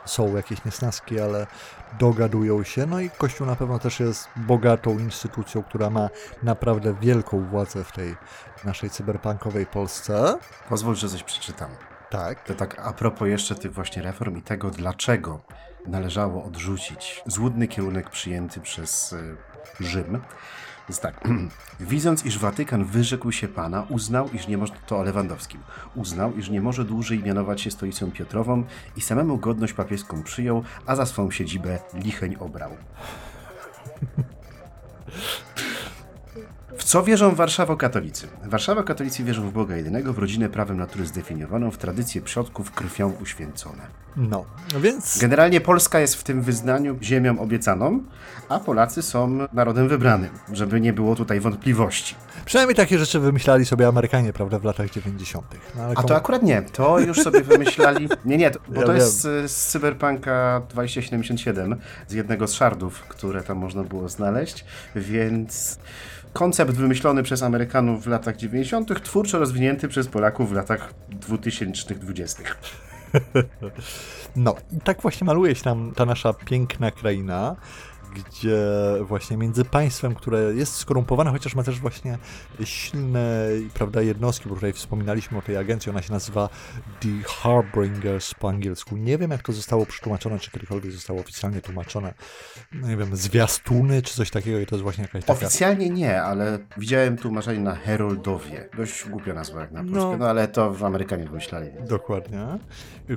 są 0.05 0.35
jakieś 0.35 0.65
niesnaski, 0.65 1.19
ale 1.19 1.47
dogadują 1.99 2.63
się. 2.63 2.85
No 2.85 2.99
i 2.99 3.09
Kościół 3.09 3.47
na 3.47 3.55
pewno 3.55 3.79
też 3.79 3.99
jest 3.99 4.29
bogatą 4.35 4.99
instytucją, 4.99 5.63
która 5.63 5.89
ma 5.89 6.09
naprawdę 6.43 6.95
wielką 7.01 7.45
władzę 7.45 7.83
w 7.83 7.91
tej 7.91 8.15
naszej 8.65 8.89
cyberpunkowej 8.89 9.65
Polsce. 9.65 10.37
Pozwól, 10.69 10.95
że 10.95 11.09
coś 11.09 11.23
przeczytam. 11.23 11.69
Tak. 12.15 12.43
To 12.43 12.53
tak 12.53 12.79
a 12.79 12.93
propos 12.93 13.27
jeszcze 13.27 13.55
tych 13.55 13.73
właśnie 13.73 14.01
reform 14.01 14.37
i 14.37 14.41
tego, 14.41 14.71
dlaczego 14.71 15.41
należało 15.87 16.43
odrzucić 16.43 17.23
złudny 17.25 17.67
kierunek 17.67 18.09
przyjęty 18.09 18.59
przez 18.59 19.13
y, 19.13 19.35
Rzym. 19.79 20.21
Więc 20.89 20.99
tak, 20.99 21.27
widząc, 21.79 22.25
iż 22.25 22.39
Watykan 22.39 22.85
wyrzekł 22.85 23.31
się 23.31 23.47
Pana, 23.47 23.85
uznał, 23.89 24.29
iż 24.33 24.47
nie 24.47 24.57
może, 24.57 24.73
to 24.87 24.97
o 24.97 25.03
Lewandowskim, 25.03 25.63
uznał, 25.95 26.33
iż 26.33 26.49
nie 26.49 26.61
może 26.61 26.85
dłużej 26.85 27.23
mianować 27.23 27.61
się 27.61 27.71
stolicą 27.71 28.11
Piotrową 28.11 28.63
i 28.95 29.01
samemu 29.01 29.37
godność 29.37 29.73
papieską 29.73 30.23
przyjął, 30.23 30.63
a 30.85 30.95
za 30.95 31.05
swą 31.05 31.31
siedzibę 31.31 31.79
Licheń 31.93 32.35
obrał. 32.39 32.71
W 36.77 36.83
co 36.83 37.03
wierzą 37.03 37.35
Warszawo-katolicy? 37.35 38.27
Warszawo-katolicy 38.45 39.23
wierzą 39.23 39.49
w 39.49 39.53
Boga 39.53 39.75
jedynego, 39.75 40.13
w 40.13 40.17
rodzinę 40.17 40.49
prawem 40.49 40.77
natury 40.77 41.05
zdefiniowaną, 41.05 41.71
w 41.71 41.77
tradycję 41.77 42.21
przodków 42.21 42.71
krwią 42.71 43.13
uświęcone. 43.21 43.81
No, 44.17 44.45
więc... 44.79 45.17
Generalnie 45.17 45.61
Polska 45.61 45.99
jest 45.99 46.15
w 46.15 46.23
tym 46.23 46.41
wyznaniu 46.41 46.97
ziemią 47.01 47.39
obiecaną, 47.39 48.03
a 48.49 48.59
Polacy 48.59 49.01
są 49.01 49.47
narodem 49.53 49.87
wybranym, 49.87 50.29
żeby 50.53 50.81
nie 50.81 50.93
było 50.93 51.15
tutaj 51.15 51.39
wątpliwości. 51.39 52.15
Przynajmniej 52.45 52.75
takie 52.75 52.99
rzeczy 52.99 53.19
wymyślali 53.19 53.65
sobie 53.65 53.87
Amerykanie, 53.87 54.33
prawda, 54.33 54.59
w 54.59 54.63
latach 54.63 54.89
90. 54.89 55.45
No, 55.75 55.83
a 55.83 55.93
komu... 55.93 56.07
to 56.07 56.15
akurat 56.15 56.43
nie, 56.43 56.61
to 56.61 56.99
już 56.99 57.17
sobie 57.17 57.41
wymyślali. 57.41 58.09
Nie, 58.25 58.37
nie, 58.37 58.51
to, 58.51 58.59
bo 58.67 58.81
ja 58.81 58.81
to 58.81 58.87
wiem. 58.87 58.95
jest 58.95 59.21
z, 59.21 59.51
z 59.51 59.65
Cyberpunka 59.67 60.61
2077, 60.69 61.75
z 62.07 62.13
jednego 62.13 62.47
z 62.47 62.53
shardów, 62.53 63.01
które 63.01 63.43
tam 63.43 63.57
można 63.57 63.83
było 63.83 64.09
znaleźć, 64.09 64.65
więc 64.95 65.79
koncept 66.35 66.71
wymyślony 66.71 67.23
przez 67.23 67.43
Amerykanów 67.43 68.03
w 68.03 68.07
latach 68.07 68.37
90., 68.37 69.03
twórczo 69.03 69.39
rozwinięty 69.39 69.87
przez 69.87 70.07
Polaków 70.07 70.49
w 70.49 70.53
latach 70.53 70.93
2020. 71.09 72.43
No, 74.35 74.55
i 74.71 74.81
tak 74.81 75.01
właśnie 75.01 75.25
maluje 75.25 75.55
się 75.55 75.63
tam 75.63 75.93
ta 75.95 76.05
nasza 76.05 76.33
piękna 76.33 76.91
kraina 76.91 77.55
gdzie 78.15 78.57
właśnie 79.01 79.37
między 79.37 79.65
państwem, 79.65 80.15
które 80.15 80.39
jest 80.39 80.75
skorumpowane, 80.75 81.31
chociaż 81.31 81.55
ma 81.55 81.63
też 81.63 81.79
właśnie 81.79 82.17
silne 82.63 83.47
prawda, 83.73 84.01
jednostki, 84.01 84.49
bo 84.49 84.55
tutaj 84.55 84.73
wspominaliśmy 84.73 85.37
o 85.37 85.41
tej 85.41 85.57
agencji, 85.57 85.89
ona 85.89 86.01
się 86.01 86.13
nazywa 86.13 86.49
The 86.99 87.09
Harbingers 87.27 88.33
po 88.33 88.49
angielsku. 88.49 88.97
Nie 88.97 89.17
wiem, 89.17 89.31
jak 89.31 89.43
to 89.43 89.53
zostało 89.53 89.85
przetłumaczone, 89.85 90.39
czy 90.39 90.51
kiedykolwiek 90.51 90.91
zostało 90.91 91.19
oficjalnie 91.19 91.61
tłumaczone. 91.61 92.13
No 92.71 92.87
nie 92.87 92.97
wiem, 92.97 93.15
zwiastuny, 93.15 94.01
czy 94.01 94.13
coś 94.13 94.29
takiego 94.29 94.59
i 94.59 94.65
to 94.65 94.75
jest 94.75 94.83
właśnie 94.83 95.01
jakaś 95.01 95.25
taka... 95.25 95.33
Oficjalnie 95.33 95.89
nie, 95.89 96.21
ale 96.21 96.59
widziałem 96.77 97.17
tłumaczenie 97.17 97.59
na 97.59 97.75
Heroldowie. 97.75 98.69
Dość 98.77 99.09
głupia 99.09 99.33
nazwa 99.33 99.61
jak 99.61 99.71
na 99.71 99.83
polskę, 99.83 99.99
no, 99.99 100.17
no 100.17 100.29
ale 100.29 100.47
to 100.47 100.73
w 100.73 100.83
Amerykanie 100.83 101.25
wymyślali. 101.25 101.69
Dokładnie. 101.87 102.45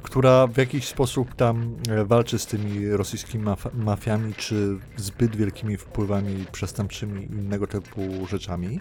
Która 0.03 0.47
w 0.47 0.57
jakiś 0.57 0.89
sposób 0.89 1.35
tam 1.35 1.77
e, 1.89 2.05
walczy 2.05 2.39
z 2.39 2.47
tymi 2.47 2.89
rosyjskimi 2.89 3.45
maf 3.45 3.75
mafiami, 3.75 4.35
czy 4.35 4.79
zbyt 4.97 5.37
wielkimi 5.37 5.77
wpływami 5.77 6.45
przestępczymi 6.53 7.23
i 7.23 7.31
innego 7.31 7.67
typu 7.67 8.27
rzeczami. 8.31 8.81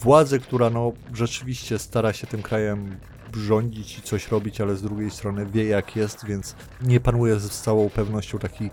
Władzę, 0.00 0.38
która 0.38 0.70
no 0.70 0.92
rzeczywiście 1.14 1.78
stara 1.78 2.12
się 2.12 2.26
tym 2.26 2.42
krajem 2.42 2.96
rządzić 3.36 3.98
i 3.98 4.02
coś 4.02 4.28
robić, 4.28 4.60
ale 4.60 4.76
z 4.76 4.82
drugiej 4.82 5.10
strony 5.10 5.46
wie 5.46 5.64
jak 5.64 5.96
jest, 5.96 6.26
więc 6.26 6.56
nie 6.82 7.00
panuje 7.00 7.40
z 7.40 7.60
całą 7.60 7.90
pewnością 7.90 8.38
taki 8.38 8.70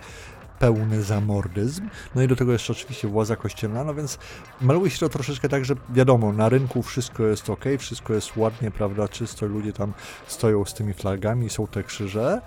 pełny 0.60 1.04
zamordyzm. 1.04 1.90
No 2.16 2.22
i 2.22 2.28
do 2.28 2.36
tego 2.36 2.52
jeszcze 2.52 2.74
oczywiście 2.74 3.08
władza 3.08 3.36
kościelna, 3.36 3.84
no 3.84 3.94
więc 3.94 4.18
maluje 4.62 4.90
się 4.90 5.00
to 5.00 5.10
troszeczkę 5.10 5.50
tak, 5.50 5.66
że 5.66 5.76
wiadomo, 5.90 6.34
na 6.34 6.50
rynku 6.50 6.84
wszystko 6.84 7.24
jest 7.24 7.50
ok, 7.50 7.66
wszystko 7.80 8.14
jest 8.14 8.38
ładnie, 8.38 8.72
prawda, 8.72 9.08
czysto, 9.08 9.46
ludzie 9.46 9.74
tam 9.74 9.94
stoją 10.28 10.66
z 10.66 10.74
tymi 10.74 10.94
flagami, 10.94 11.50
są 11.50 11.68
te 11.68 11.84
krzyże, 11.84 12.42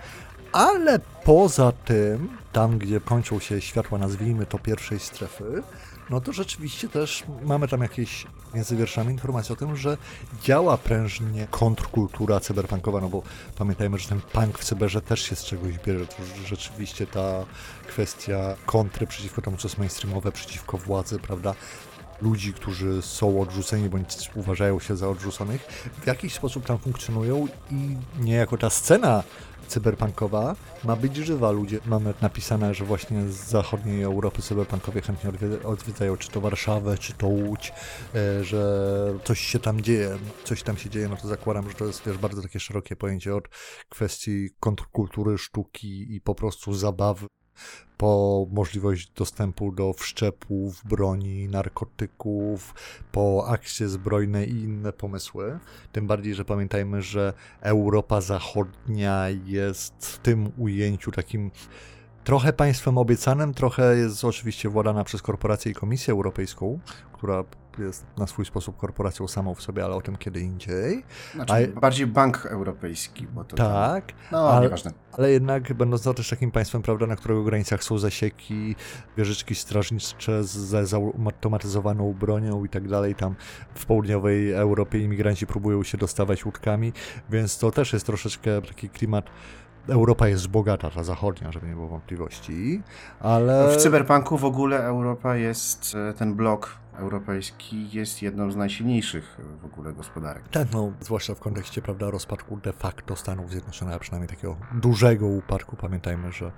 ale 0.55 0.99
poza 1.23 1.71
tym, 1.71 2.29
tam 2.51 2.77
gdzie 2.77 2.99
kończą 2.99 3.39
się 3.39 3.61
światła, 3.61 3.97
nazwijmy 3.97 4.45
to 4.45 4.59
pierwszej 4.59 4.99
strefy, 4.99 5.63
no 6.09 6.21
to 6.21 6.33
rzeczywiście 6.33 6.89
też 6.89 7.23
mamy 7.43 7.67
tam 7.67 7.81
jakieś 7.81 8.27
między 8.53 8.75
wierszami 8.75 9.11
informacje 9.11 9.53
o 9.53 9.55
tym, 9.55 9.75
że 9.75 9.97
działa 10.43 10.77
prężnie 10.77 11.47
kontrkultura 11.51 12.39
cyberpunkowa, 12.39 13.01
no 13.01 13.09
bo 13.09 13.23
pamiętajmy, 13.57 13.97
że 13.97 14.09
ten 14.09 14.21
punk 14.21 14.59
w 14.59 14.63
cyberze 14.63 15.01
też 15.01 15.21
się 15.21 15.35
z 15.35 15.43
czegoś 15.43 15.77
bierze. 15.85 16.07
To 16.07 16.15
rzeczywiście 16.47 17.07
ta 17.07 17.45
kwestia 17.87 18.55
kontry 18.65 19.07
przeciwko 19.07 19.41
temu, 19.41 19.57
co 19.57 19.67
jest 19.67 19.77
mainstreamowe, 19.77 20.31
przeciwko 20.31 20.77
władzy, 20.77 21.19
prawda? 21.19 21.53
ludzi, 22.21 22.53
którzy 22.53 23.01
są 23.01 23.41
odrzuceni 23.41 23.89
bądź 23.89 24.31
uważają 24.35 24.79
się 24.79 24.97
za 24.97 25.09
odrzuconych, 25.09 25.61
w 26.01 26.07
jakiś 26.07 26.33
sposób 26.33 26.65
tam 26.65 26.77
funkcjonują 26.77 27.47
i 27.71 27.97
niejako 28.19 28.57
ta 28.57 28.69
scena 28.69 29.23
cyberpunkowa 29.67 30.55
ma 30.83 30.95
być 30.95 31.15
żywa. 31.15 31.51
Ludzie, 31.51 31.79
mamy 31.85 32.13
napisane, 32.21 32.73
że 32.73 32.85
właśnie 32.85 33.27
z 33.27 33.35
zachodniej 33.35 34.03
Europy 34.03 34.41
cyberpunkowie 34.41 35.01
chętnie 35.01 35.31
odwiedzają 35.63 36.17
czy 36.17 36.29
to 36.31 36.41
Warszawę, 36.41 36.97
czy 36.97 37.13
to 37.13 37.27
Łódź, 37.27 37.73
e, 38.15 38.43
że 38.43 38.95
coś 39.23 39.39
się 39.39 39.59
tam 39.59 39.81
dzieje, 39.81 40.17
coś 40.43 40.63
tam 40.63 40.77
się 40.77 40.89
dzieje, 40.89 41.09
no 41.09 41.17
to 41.17 41.27
zakładam, 41.27 41.69
że 41.69 41.75
to 41.75 41.85
jest 41.85 42.01
wiesz, 42.05 42.17
bardzo 42.17 42.41
takie 42.41 42.59
szerokie 42.59 42.95
pojęcie 42.95 43.35
od 43.35 43.49
kwestii 43.89 44.49
kontrkultury, 44.59 45.37
sztuki 45.37 46.15
i 46.15 46.21
po 46.21 46.35
prostu 46.35 46.73
zabawy 46.73 47.27
po 47.97 48.47
możliwość 48.51 49.11
dostępu 49.15 49.71
do 49.71 49.93
wszczepów, 49.93 50.81
broni, 50.85 51.47
narkotyków, 51.47 52.73
po 53.11 53.47
akcje 53.47 53.87
zbrojne 53.87 54.45
i 54.45 54.51
inne 54.51 54.93
pomysły. 54.93 55.59
Tym 55.91 56.07
bardziej, 56.07 56.35
że 56.35 56.45
pamiętajmy, 56.45 57.01
że 57.01 57.33
Europa 57.61 58.21
Zachodnia 58.21 59.25
jest 59.45 59.93
w 60.05 60.17
tym 60.17 60.51
ujęciu 60.57 61.11
takim 61.11 61.51
trochę 62.23 62.53
państwem 62.53 62.97
obiecanym, 62.97 63.53
trochę 63.53 63.97
jest 63.97 64.23
oczywiście 64.23 64.69
władana 64.69 65.03
przez 65.03 65.21
korporację 65.21 65.71
i 65.71 65.75
Komisję 65.75 66.11
Europejską, 66.11 66.79
która 67.13 67.43
jest 67.79 68.05
na 68.17 68.27
swój 68.27 68.45
sposób 68.45 68.77
korporacją 68.77 69.27
samą 69.27 69.55
w 69.55 69.61
sobie, 69.61 69.85
ale 69.85 69.95
o 69.95 70.01
tym 70.01 70.15
kiedy 70.15 70.39
indziej. 70.39 71.03
Znaczy, 71.35 71.73
A... 71.77 71.79
bardziej 71.79 72.07
bank 72.07 72.45
europejski, 72.45 73.27
bo 73.27 73.43
to. 73.43 73.55
Tak. 73.55 74.05
Tam... 74.05 74.15
No, 74.31 74.49
ale, 74.49 74.61
nieważne. 74.61 74.91
Ale 75.11 75.31
jednak, 75.31 75.73
będąc 75.73 76.03
to 76.03 76.13
też 76.13 76.29
takim 76.29 76.51
państwem, 76.51 76.81
prawda, 76.81 77.07
na 77.07 77.15
którego 77.15 77.43
granicach 77.43 77.83
są 77.83 77.97
zasieki, 77.97 78.75
wieżyczki 79.17 79.55
strażnicze 79.55 80.43
z 80.43 80.89
zautomatyzowaną 80.89 82.13
bronią 82.13 82.65
i 82.65 82.69
tak 82.69 82.87
dalej, 82.87 83.15
tam 83.15 83.35
w 83.75 83.85
południowej 83.85 84.51
Europie 84.51 84.99
imigranci 84.99 85.47
próbują 85.47 85.83
się 85.83 85.97
dostawać 85.97 86.45
łódkami, 86.45 86.93
więc 87.29 87.57
to 87.57 87.71
też 87.71 87.93
jest 87.93 88.05
troszeczkę 88.05 88.61
taki 88.61 88.89
klimat 88.89 89.25
Europa 89.87 90.27
jest 90.27 90.47
bogata, 90.47 90.89
ta 90.89 91.03
zachodnia, 91.03 91.51
żeby 91.51 91.67
nie 91.67 91.73
było 91.73 91.87
wątpliwości, 91.87 92.81
ale... 93.19 93.73
W 93.73 93.77
cyberpunku 93.77 94.37
w 94.37 94.45
ogóle 94.45 94.83
Europa 94.83 95.35
jest, 95.35 95.95
e, 96.09 96.13
ten 96.13 96.33
blok 96.35 96.77
europejski 96.97 97.89
jest 97.91 98.21
jedną 98.21 98.51
z 98.51 98.55
najsilniejszych 98.55 99.37
w 99.61 99.65
ogóle 99.65 99.93
gospodarek. 99.93 100.47
Tak, 100.47 100.67
no, 100.73 100.91
zwłaszcza 101.01 101.35
w 101.35 101.39
kontekście, 101.39 101.81
prawda, 101.81 102.09
rozpadku 102.09 102.57
de 102.57 102.73
facto 102.73 103.15
Stanów 103.15 103.51
Zjednoczonych, 103.51 103.95
a 103.95 103.99
przynajmniej 103.99 104.29
takiego 104.29 104.57
dużego 104.73 105.27
upadku. 105.27 105.75
Pamiętajmy, 105.75 106.31
że 106.31 106.51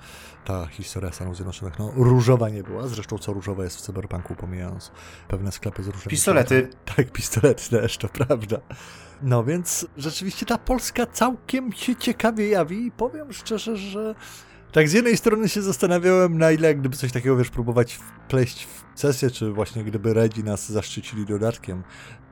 ta 0.45 0.65
historia 0.65 1.11
Stanów 1.11 1.35
Zjednoczonych, 1.35 1.79
no, 1.79 1.91
różowa 1.95 2.49
nie 2.49 2.63
była, 2.63 2.87
zresztą 2.87 3.17
co 3.17 3.33
różowe 3.33 3.63
jest 3.63 3.77
w 3.77 3.81
cyberpunku, 3.81 4.35
pomijając 4.35 4.91
pewne 5.27 5.51
sklepy 5.51 5.83
z 5.83 5.87
różnymi... 5.87 6.09
Pistolety. 6.09 6.69
Tak, 6.95 7.11
pistolety 7.11 7.69
też, 7.69 7.97
to 7.97 8.09
prawda. 8.09 8.57
No 9.21 9.43
więc 9.43 9.87
rzeczywiście 9.97 10.45
ta 10.45 10.57
Polska 10.57 11.05
całkiem 11.05 11.73
się 11.73 11.95
ciekawie 11.95 12.49
jawi 12.49 12.85
i 12.85 12.91
powiem 12.91 13.33
szczerze, 13.33 13.77
że 13.77 14.15
tak 14.71 14.89
z 14.89 14.93
jednej 14.93 15.17
strony 15.17 15.49
się 15.49 15.61
zastanawiałem, 15.61 16.37
na 16.37 16.51
ile 16.51 16.75
gdyby 16.75 16.97
coś 16.97 17.11
takiego, 17.11 17.37
wiesz, 17.37 17.49
próbować 17.49 17.93
wpleść 17.93 18.65
w 18.65 18.86
sesję, 18.99 19.31
czy 19.31 19.51
właśnie 19.51 19.83
gdyby 19.83 20.13
Redzi 20.13 20.43
nas 20.43 20.71
zaszczycili 20.71 21.25
dodatkiem 21.25 21.83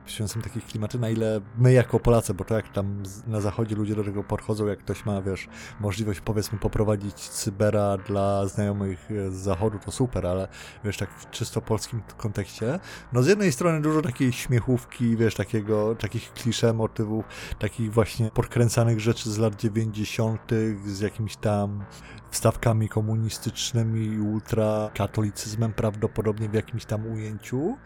poświęcam 0.06 0.42
takie 0.42 0.60
klimaty, 0.60 0.98
na 0.98 1.10
ile 1.10 1.40
my 1.58 1.72
jako 1.72 2.00
Polacy, 2.00 2.34
bo 2.34 2.44
to 2.44 2.54
jak 2.54 2.68
tam 2.68 3.02
na 3.26 3.40
zachodzie 3.40 3.76
ludzie 3.76 3.94
do 3.94 4.04
tego 4.04 4.24
podchodzą, 4.24 4.66
jak 4.66 4.78
ktoś 4.78 5.04
ma, 5.04 5.22
wiesz, 5.22 5.48
możliwość 5.80 6.20
powiedzmy 6.20 6.58
poprowadzić 6.58 7.14
cybera 7.14 7.96
dla 7.96 8.46
znajomych 8.46 9.08
z 9.28 9.34
zachodu, 9.34 9.78
to 9.78 9.92
super, 9.92 10.26
ale 10.26 10.48
wiesz, 10.84 10.96
tak 10.96 11.10
w 11.10 11.30
czysto 11.30 11.60
polskim 11.60 12.02
kontekście, 12.16 12.78
no 13.12 13.22
z 13.22 13.26
jednej 13.26 13.52
strony 13.52 13.80
dużo 13.80 14.02
takiej 14.02 14.32
śmiechówki, 14.32 15.16
wiesz, 15.16 15.34
takiego, 15.34 15.94
takich 15.94 16.32
klisze 16.32 16.72
motywów, 16.72 17.24
takich 17.58 17.92
właśnie 17.92 18.30
podkręcanych 18.30 19.00
rzeczy 19.00 19.30
z 19.30 19.38
lat 19.38 19.56
90., 19.56 20.50
z 20.86 21.00
jakimiś 21.00 21.36
tam 21.36 21.84
wstawkami 22.30 22.88
komunistycznymi 22.88 24.18
ultrakatolicyzmem 24.18 25.72
prawdopodobnie 25.72 26.48
jakimś 26.56 26.84
tam 26.84 27.06
ujęciu. 27.06 27.76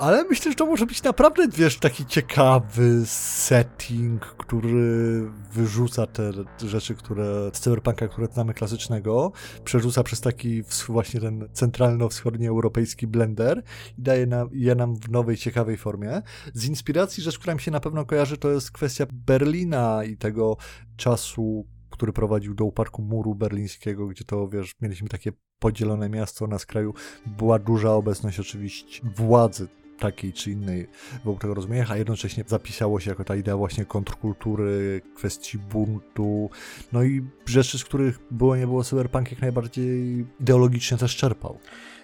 Ale 0.00 0.24
myślę, 0.24 0.52
że 0.52 0.56
to 0.56 0.66
może 0.66 0.86
być 0.86 1.02
naprawdę, 1.02 1.48
wiesz, 1.48 1.78
taki 1.78 2.06
ciekawy 2.06 3.02
setting, 3.06 4.20
który 4.26 5.22
wyrzuca 5.52 6.06
te 6.06 6.32
rzeczy, 6.58 6.94
które 6.94 7.50
z 7.52 7.60
cyberpunka, 7.60 8.08
które 8.08 8.26
znamy 8.26 8.54
klasycznego, 8.54 9.32
przerzuca 9.64 10.02
przez 10.02 10.20
taki 10.20 10.62
właśnie 10.88 11.20
ten 11.20 11.48
centralno-wschodnioeuropejski 11.52 13.06
blender 13.06 13.62
i 13.98 14.02
daje 14.02 14.26
nam, 14.26 14.48
je 14.52 14.74
nam 14.74 14.96
w 14.96 15.10
nowej, 15.10 15.36
ciekawej 15.36 15.76
formie. 15.76 16.22
Z 16.54 16.64
inspiracji 16.64 17.22
rzecz, 17.22 17.38
która 17.38 17.54
mi 17.54 17.60
się 17.60 17.70
na 17.70 17.80
pewno 17.80 18.04
kojarzy, 18.04 18.36
to 18.36 18.50
jest 18.50 18.70
kwestia 18.70 19.06
Berlina 19.12 20.04
i 20.04 20.16
tego 20.16 20.56
czasu, 20.96 21.66
który 22.00 22.12
prowadził 22.12 22.54
do 22.54 22.64
upadku 22.64 23.02
muru 23.02 23.34
berlińskiego, 23.34 24.06
gdzie 24.06 24.24
to, 24.24 24.48
wiesz, 24.48 24.74
mieliśmy 24.80 25.08
takie 25.08 25.32
podzielone 25.58 26.08
miasto 26.08 26.46
na 26.46 26.58
skraju, 26.58 26.94
była 27.26 27.58
duża 27.58 27.92
obecność 27.92 28.40
oczywiście 28.40 29.00
władzy 29.16 29.68
takiej 29.98 30.32
czy 30.32 30.50
innej 30.50 30.86
wokół 31.24 31.40
tego 31.40 31.54
rozumienia, 31.54 31.86
a 31.88 31.96
jednocześnie 31.96 32.44
zapisało 32.46 33.00
się 33.00 33.10
jako 33.10 33.24
ta 33.24 33.36
idea 33.36 33.56
właśnie 33.56 33.84
kontrkultury, 33.84 35.00
kwestii 35.16 35.58
buntu, 35.58 36.50
no 36.92 37.02
i 37.02 37.22
rzeczy, 37.46 37.78
z 37.78 37.84
których 37.84 38.18
było 38.30 38.56
nie 38.56 38.66
było 38.66 38.84
cyberpunk 38.84 39.30
jak 39.30 39.40
najbardziej 39.40 40.26
ideologicznie 40.40 40.96
też 40.96 41.16
czerpał. 41.16 41.58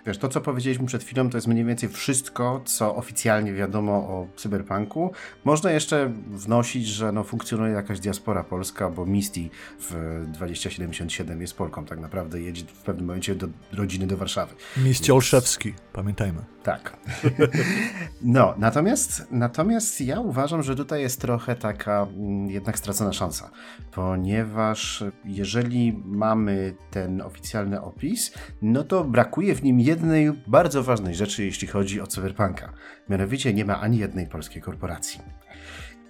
Wiesz, 0.07 0.19
to 0.19 0.29
co 0.29 0.41
powiedzieliśmy 0.41 0.87
przed 0.87 1.05
chwilą, 1.05 1.31
to 1.31 1.37
jest 1.37 1.47
mniej 1.47 1.65
więcej 1.65 1.89
wszystko, 1.89 2.61
co 2.65 2.97
oficjalnie 2.97 3.53
wiadomo 3.53 3.93
o 3.93 4.27
cyberpunku. 4.37 5.13
Można 5.45 5.71
jeszcze 5.71 6.13
wnosić, 6.31 6.87
że 6.87 7.13
no, 7.13 7.25
funkcjonuje 7.25 7.73
jakaś 7.73 8.01
diaspora 8.01 8.45
polska, 8.45 8.91
bo 8.91 9.07
Misty 9.07 9.41
w 9.81 10.25
2077 10.29 11.41
jest 11.41 11.55
Polką 11.55 11.85
tak 11.85 12.01
naprawdę, 12.01 12.41
jedzie 12.41 12.65
w 12.65 12.83
pewnym 12.83 13.07
momencie 13.07 13.35
do 13.35 13.49
rodziny 13.73 14.07
do 14.07 14.17
Warszawy. 14.17 14.55
Misty 14.77 15.07
Więc... 15.07 15.09
Pamiętajmy. 15.97 16.45
Tak. 16.63 16.97
no, 18.23 18.55
natomiast, 18.59 19.27
natomiast 19.31 20.01
ja 20.01 20.21
uważam, 20.21 20.63
że 20.63 20.77
tutaj 20.77 21.01
jest 21.03 21.21
trochę 21.21 21.55
taka 21.55 22.03
mm, 22.03 22.51
jednak 22.51 22.79
stracona 22.79 23.13
szansa, 23.13 23.51
ponieważ 23.93 25.05
jeżeli 25.25 26.03
mamy 26.05 26.75
ten 26.91 27.21
oficjalny 27.21 27.83
opis, 27.83 28.33
no 28.63 28.85
to 28.85 29.05
brakuje 29.05 29.55
w 29.55 29.63
nim 29.63 29.81
jednej 29.81 30.33
bardzo 30.47 30.83
ważnej 30.83 31.15
rzeczy, 31.15 31.45
jeśli 31.45 31.69
chodzi 31.69 32.01
o 32.01 32.07
cyberpunka. 32.07 32.73
Mianowicie 33.09 33.55
nie 33.55 33.65
ma 33.65 33.81
ani 33.81 33.99
jednej 33.99 34.27
polskiej 34.27 34.63
korporacji. 34.63 35.21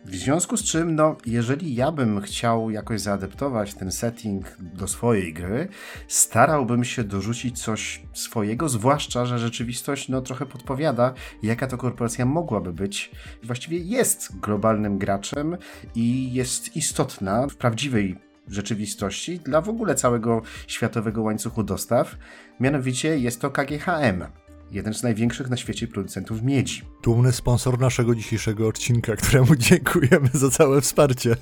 W 0.06 0.14
związku 0.14 0.56
z 0.56 0.62
czym, 0.62 0.94
no, 0.94 1.16
jeżeli 1.26 1.74
ja 1.74 1.92
bym 1.92 2.20
chciał 2.20 2.70
jakoś 2.70 3.00
zaadaptować 3.00 3.74
ten 3.74 3.92
setting 3.92 4.56
do 4.58 4.88
swojej 4.88 5.32
gry, 5.32 5.68
starałbym 6.08 6.84
się 6.84 7.04
dorzucić 7.04 7.62
coś 7.62 8.02
swojego, 8.12 8.68
zwłaszcza, 8.68 9.26
że 9.26 9.38
rzeczywistość 9.38 10.08
no, 10.08 10.20
trochę 10.20 10.46
podpowiada, 10.46 11.14
jaka 11.42 11.66
to 11.66 11.78
korporacja 11.78 12.26
mogłaby 12.26 12.72
być. 12.72 13.10
Właściwie 13.42 13.78
jest 13.78 14.40
globalnym 14.40 14.98
graczem 14.98 15.56
i 15.94 16.32
jest 16.32 16.76
istotna 16.76 17.46
w 17.46 17.56
prawdziwej 17.56 18.18
rzeczywistości 18.48 19.38
dla 19.38 19.60
w 19.60 19.68
ogóle 19.68 19.94
całego 19.94 20.42
światowego 20.66 21.22
łańcuchu 21.22 21.62
dostaw. 21.62 22.16
Mianowicie 22.60 23.18
jest 23.18 23.40
to 23.40 23.50
KGHM 23.50 24.24
jeden 24.70 24.94
z 24.94 25.02
największych 25.02 25.50
na 25.50 25.56
świecie 25.56 25.86
producentów 25.86 26.42
miedzi. 26.42 26.82
Dumny 27.04 27.32
sponsor 27.32 27.78
naszego 27.78 28.14
dzisiejszego 28.14 28.68
odcinka, 28.68 29.16
któremu 29.16 29.56
dziękujemy 29.68 30.28
za 30.32 30.50
całe 30.50 30.80
wsparcie. 30.80 31.36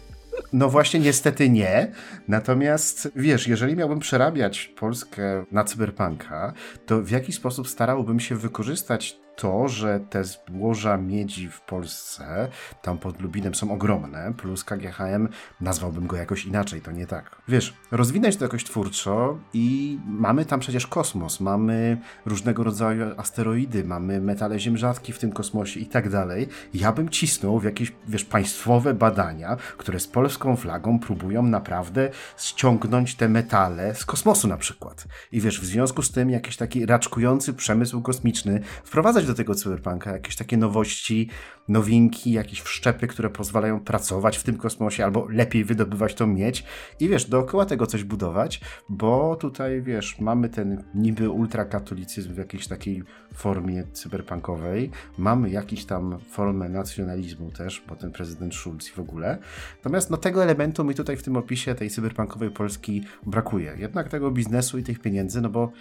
No 0.52 0.68
właśnie, 0.70 1.00
niestety 1.00 1.50
nie. 1.50 1.92
Natomiast 2.28 3.08
wiesz, 3.16 3.48
jeżeli 3.48 3.76
miałbym 3.76 3.98
przerabiać 3.98 4.72
Polskę 4.76 5.44
na 5.52 5.64
cyberpunka, 5.64 6.52
to 6.86 7.02
w 7.02 7.10
jaki 7.10 7.32
sposób 7.32 7.68
starałbym 7.68 8.20
się 8.20 8.36
wykorzystać 8.36 9.23
to, 9.36 9.68
że 9.68 10.00
te 10.00 10.24
złoża 10.24 10.96
miedzi 10.96 11.48
w 11.48 11.60
Polsce, 11.60 12.48
tam 12.82 12.98
pod 12.98 13.20
Lubinem 13.20 13.54
są 13.54 13.72
ogromne, 13.72 14.34
plus 14.36 14.64
KGHM 14.64 15.28
nazwałbym 15.60 16.06
go 16.06 16.16
jakoś 16.16 16.44
inaczej, 16.44 16.80
to 16.80 16.92
nie 16.92 17.06
tak. 17.06 17.42
Wiesz, 17.48 17.74
rozwinąć 17.90 18.36
to 18.36 18.44
jakoś 18.44 18.64
twórczo 18.64 19.38
i 19.54 19.98
mamy 20.06 20.44
tam 20.44 20.60
przecież 20.60 20.86
kosmos, 20.86 21.40
mamy 21.40 21.98
różnego 22.26 22.64
rodzaju 22.64 23.04
asteroidy, 23.16 23.84
mamy 23.84 24.20
metale 24.20 24.58
ziem 24.58 24.76
rzadkie 24.76 25.12
w 25.12 25.18
tym 25.18 25.32
kosmosie 25.32 25.80
i 25.80 25.86
tak 25.86 26.10
dalej. 26.10 26.48
Ja 26.74 26.92
bym 26.92 27.08
cisnął 27.08 27.58
w 27.58 27.64
jakieś, 27.64 27.92
wiesz, 28.08 28.24
państwowe 28.24 28.94
badania, 28.94 29.56
które 29.76 30.00
z 30.00 30.06
polską 30.06 30.56
flagą 30.56 30.98
próbują 30.98 31.42
naprawdę 31.42 32.10
ściągnąć 32.38 33.14
te 33.14 33.28
metale 33.28 33.94
z 33.94 34.04
kosmosu 34.04 34.48
na 34.48 34.56
przykład. 34.56 35.04
I 35.32 35.40
wiesz, 35.40 35.60
w 35.60 35.64
związku 35.64 36.02
z 36.02 36.10
tym 36.10 36.30
jakiś 36.30 36.56
taki 36.56 36.86
raczkujący 36.86 37.54
przemysł 37.54 38.02
kosmiczny 38.02 38.60
wprowadzać 38.84 39.23
do 39.26 39.34
tego 39.34 39.54
cyberpunka, 39.54 40.12
jakieś 40.12 40.36
takie 40.36 40.56
nowości, 40.56 41.28
nowinki, 41.68 42.32
jakieś 42.32 42.60
wszczepy, 42.60 43.06
które 43.06 43.30
pozwalają 43.30 43.80
pracować 43.80 44.38
w 44.38 44.42
tym 44.42 44.56
kosmosie 44.56 45.04
albo 45.04 45.28
lepiej 45.28 45.64
wydobywać 45.64 46.14
to 46.14 46.26
mieć 46.26 46.64
i 47.00 47.08
wiesz, 47.08 47.30
dookoła 47.30 47.66
tego 47.66 47.86
coś 47.86 48.04
budować, 48.04 48.60
bo 48.88 49.36
tutaj 49.36 49.82
wiesz, 49.82 50.18
mamy 50.20 50.48
ten 50.48 50.84
niby 50.94 51.30
ultrakatolicyzm 51.30 52.34
w 52.34 52.38
jakiejś 52.38 52.68
takiej 52.68 53.02
formie 53.34 53.84
cyberpunkowej, 53.92 54.90
mamy 55.18 55.50
jakiś 55.50 55.84
tam 55.84 56.18
formę 56.30 56.68
nacjonalizmu 56.68 57.50
też, 57.50 57.82
bo 57.88 57.96
ten 57.96 58.12
prezydent 58.12 58.54
Schulz 58.54 58.88
i 58.88 58.92
w 58.92 58.98
ogóle. 58.98 59.38
Natomiast 59.76 60.10
no 60.10 60.16
tego 60.16 60.42
elementu 60.42 60.84
mi 60.84 60.94
tutaj 60.94 61.16
w 61.16 61.22
tym 61.22 61.36
opisie 61.36 61.74
tej 61.74 61.90
cyberpunkowej 61.90 62.50
Polski 62.50 63.04
brakuje. 63.26 63.76
Jednak 63.78 64.08
tego 64.08 64.30
biznesu 64.30 64.78
i 64.78 64.82
tych 64.82 64.98
pieniędzy, 64.98 65.40
no 65.40 65.48
bo 65.48 65.72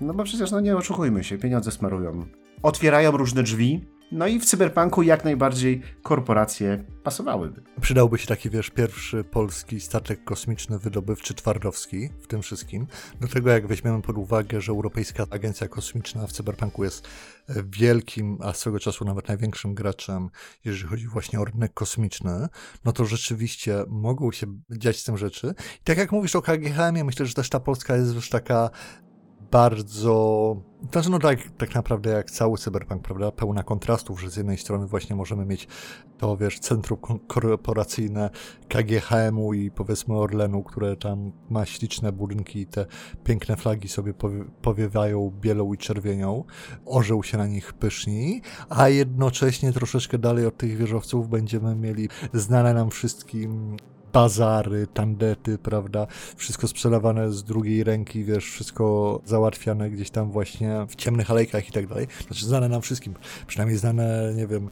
no 0.00 0.14
bo 0.14 0.24
przecież, 0.24 0.50
no 0.50 0.60
nie 0.60 0.76
oszukujmy 0.76 1.24
się, 1.24 1.38
pieniądze 1.38 1.70
smarują. 1.70 2.26
Otwierają 2.62 3.10
różne 3.10 3.42
drzwi, 3.42 3.86
No 4.12 4.26
i 4.26 4.40
w 4.40 4.44
cyberpunku 4.44 5.02
jak 5.02 5.24
najbardziej 5.24 5.82
korporacje 6.02 6.84
pasowałyby. 7.02 7.62
Przydałby 7.80 8.18
się 8.18 8.26
taki, 8.26 8.50
wiesz, 8.50 8.70
pierwszy 8.70 9.24
polski 9.24 9.80
statek 9.80 10.24
kosmiczny 10.24 10.78
wydobywczy 10.78 11.34
Twardowski 11.34 12.08
w 12.20 12.26
tym 12.26 12.42
wszystkim. 12.42 12.86
Do 13.20 13.28
tego, 13.28 13.50
jak 13.50 13.66
weźmiemy 13.66 14.02
pod 14.02 14.18
uwagę, 14.18 14.60
że 14.60 14.72
Europejska 14.72 15.26
Agencja 15.30 15.68
Kosmiczna 15.68 16.26
w 16.26 16.32
cyberpunku 16.32 16.84
jest 16.84 17.08
e, 17.48 17.54
wielkim, 17.64 18.38
a 18.42 18.52
swego 18.52 18.80
czasu 18.80 19.04
nawet 19.04 19.28
największym 19.28 19.74
graczem, 19.74 20.30
jeżeli 20.64 20.88
chodzi 20.88 21.06
właśnie 21.06 21.40
o 21.40 21.44
rynek 21.44 21.74
kosmiczny, 21.74 22.48
no 22.84 22.92
to 22.92 23.04
rzeczywiście 23.04 23.84
mogą 23.88 24.32
się 24.32 24.46
dziać 24.70 25.00
z 25.00 25.04
tym 25.04 25.18
rzeczy. 25.18 25.54
I 25.80 25.84
tak 25.84 25.98
jak 25.98 26.12
mówisz 26.12 26.36
o 26.36 26.42
KGHM, 26.42 27.04
myślę, 27.04 27.26
że 27.26 27.34
też 27.34 27.48
ta 27.48 27.60
Polska 27.60 27.96
jest 27.96 28.14
już 28.14 28.28
taka 28.28 28.70
bardzo. 29.50 30.56
Znaczy, 30.92 31.10
no 31.10 31.18
tak, 31.18 31.38
tak 31.58 31.74
naprawdę 31.74 32.10
jak 32.10 32.30
cały 32.30 32.58
cyberpunk, 32.58 33.02
prawda? 33.02 33.32
Pełna 33.32 33.62
kontrastów, 33.62 34.20
że 34.20 34.30
z 34.30 34.36
jednej 34.36 34.58
strony 34.58 34.86
właśnie 34.86 35.16
możemy 35.16 35.46
mieć 35.46 35.68
to, 36.18 36.36
wiesz, 36.36 36.58
centrum 36.58 36.98
korporacyjne 37.26 38.30
KGHM-u 38.68 39.54
i 39.54 39.70
powiedzmy 39.70 40.14
Orlenu, 40.14 40.62
które 40.62 40.96
tam 40.96 41.32
ma 41.50 41.66
śliczne 41.66 42.12
budynki 42.12 42.60
i 42.60 42.66
te 42.66 42.86
piękne 43.24 43.56
flagi 43.56 43.88
sobie 43.88 44.14
powie, 44.14 44.44
powiewają 44.62 45.32
bielą 45.40 45.72
i 45.72 45.78
czerwienią. 45.78 46.44
Orzeł 46.86 47.22
się 47.22 47.38
na 47.38 47.46
nich 47.46 47.72
pyszni, 47.72 48.42
a 48.68 48.88
jednocześnie 48.88 49.72
troszeczkę 49.72 50.18
dalej 50.18 50.46
od 50.46 50.56
tych 50.56 50.76
wieżowców 50.76 51.28
będziemy 51.28 51.76
mieli 51.76 52.08
znane 52.32 52.74
nam 52.74 52.90
wszystkim 52.90 53.76
bazary, 54.16 54.86
tandety, 54.94 55.58
prawda? 55.58 56.06
Wszystko 56.36 56.68
sprzedawane 56.68 57.32
z 57.32 57.44
drugiej 57.44 57.84
ręki, 57.84 58.24
wiesz, 58.24 58.50
wszystko 58.50 59.20
załatwiane 59.24 59.90
gdzieś 59.90 60.10
tam 60.10 60.30
właśnie 60.30 60.86
w 60.88 60.96
ciemnych 60.96 61.30
alejkach 61.30 61.68
i 61.68 61.72
tak 61.72 61.86
dalej. 61.86 62.06
Znaczy 62.26 62.46
znane 62.46 62.68
nam 62.68 62.82
wszystkim, 62.82 63.14
przynajmniej 63.46 63.78
znane, 63.78 64.32
nie 64.36 64.46
wiem, 64.46 64.68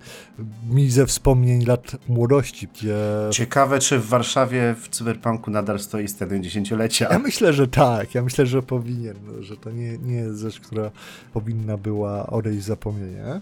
mi 0.70 0.90
ze 0.90 1.06
wspomnień 1.06 1.64
lat 1.64 1.96
młodości, 2.08 2.68
gdzie... 2.74 2.96
Ciekawe, 3.30 3.78
czy 3.78 3.98
w 3.98 4.08
Warszawie 4.08 4.74
w 4.80 4.88
cyberpunku 4.88 5.50
nadal 5.50 5.78
stoi 5.78 6.08
stadion 6.08 6.42
dziesięciolecia. 6.42 7.08
Ja 7.10 7.18
myślę, 7.18 7.52
że 7.52 7.68
tak, 7.68 8.14
ja 8.14 8.22
myślę, 8.22 8.46
że 8.46 8.62
powinien, 8.62 9.16
że 9.40 9.56
to 9.56 9.70
nie, 9.70 9.98
nie 9.98 10.16
jest 10.16 10.40
rzecz, 10.40 10.60
która 10.60 10.90
powinna 11.32 11.76
była 11.76 12.26
odejść 12.26 12.58
w 12.60 12.66
zapomnienie. 12.66 13.40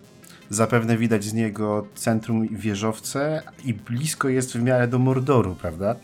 Zapewne 0.51 0.97
widać 0.97 1.25
z 1.25 1.33
niego 1.33 1.87
centrum 1.95 2.47
i 2.47 2.57
wieżowce 2.57 3.43
i 3.65 3.75
blisko 3.75 4.29
jest 4.29 4.53
w 4.53 4.63
miarę 4.63 4.89
do 4.89 4.99
Mordoru, 4.99 5.55
prawda? 5.55 5.97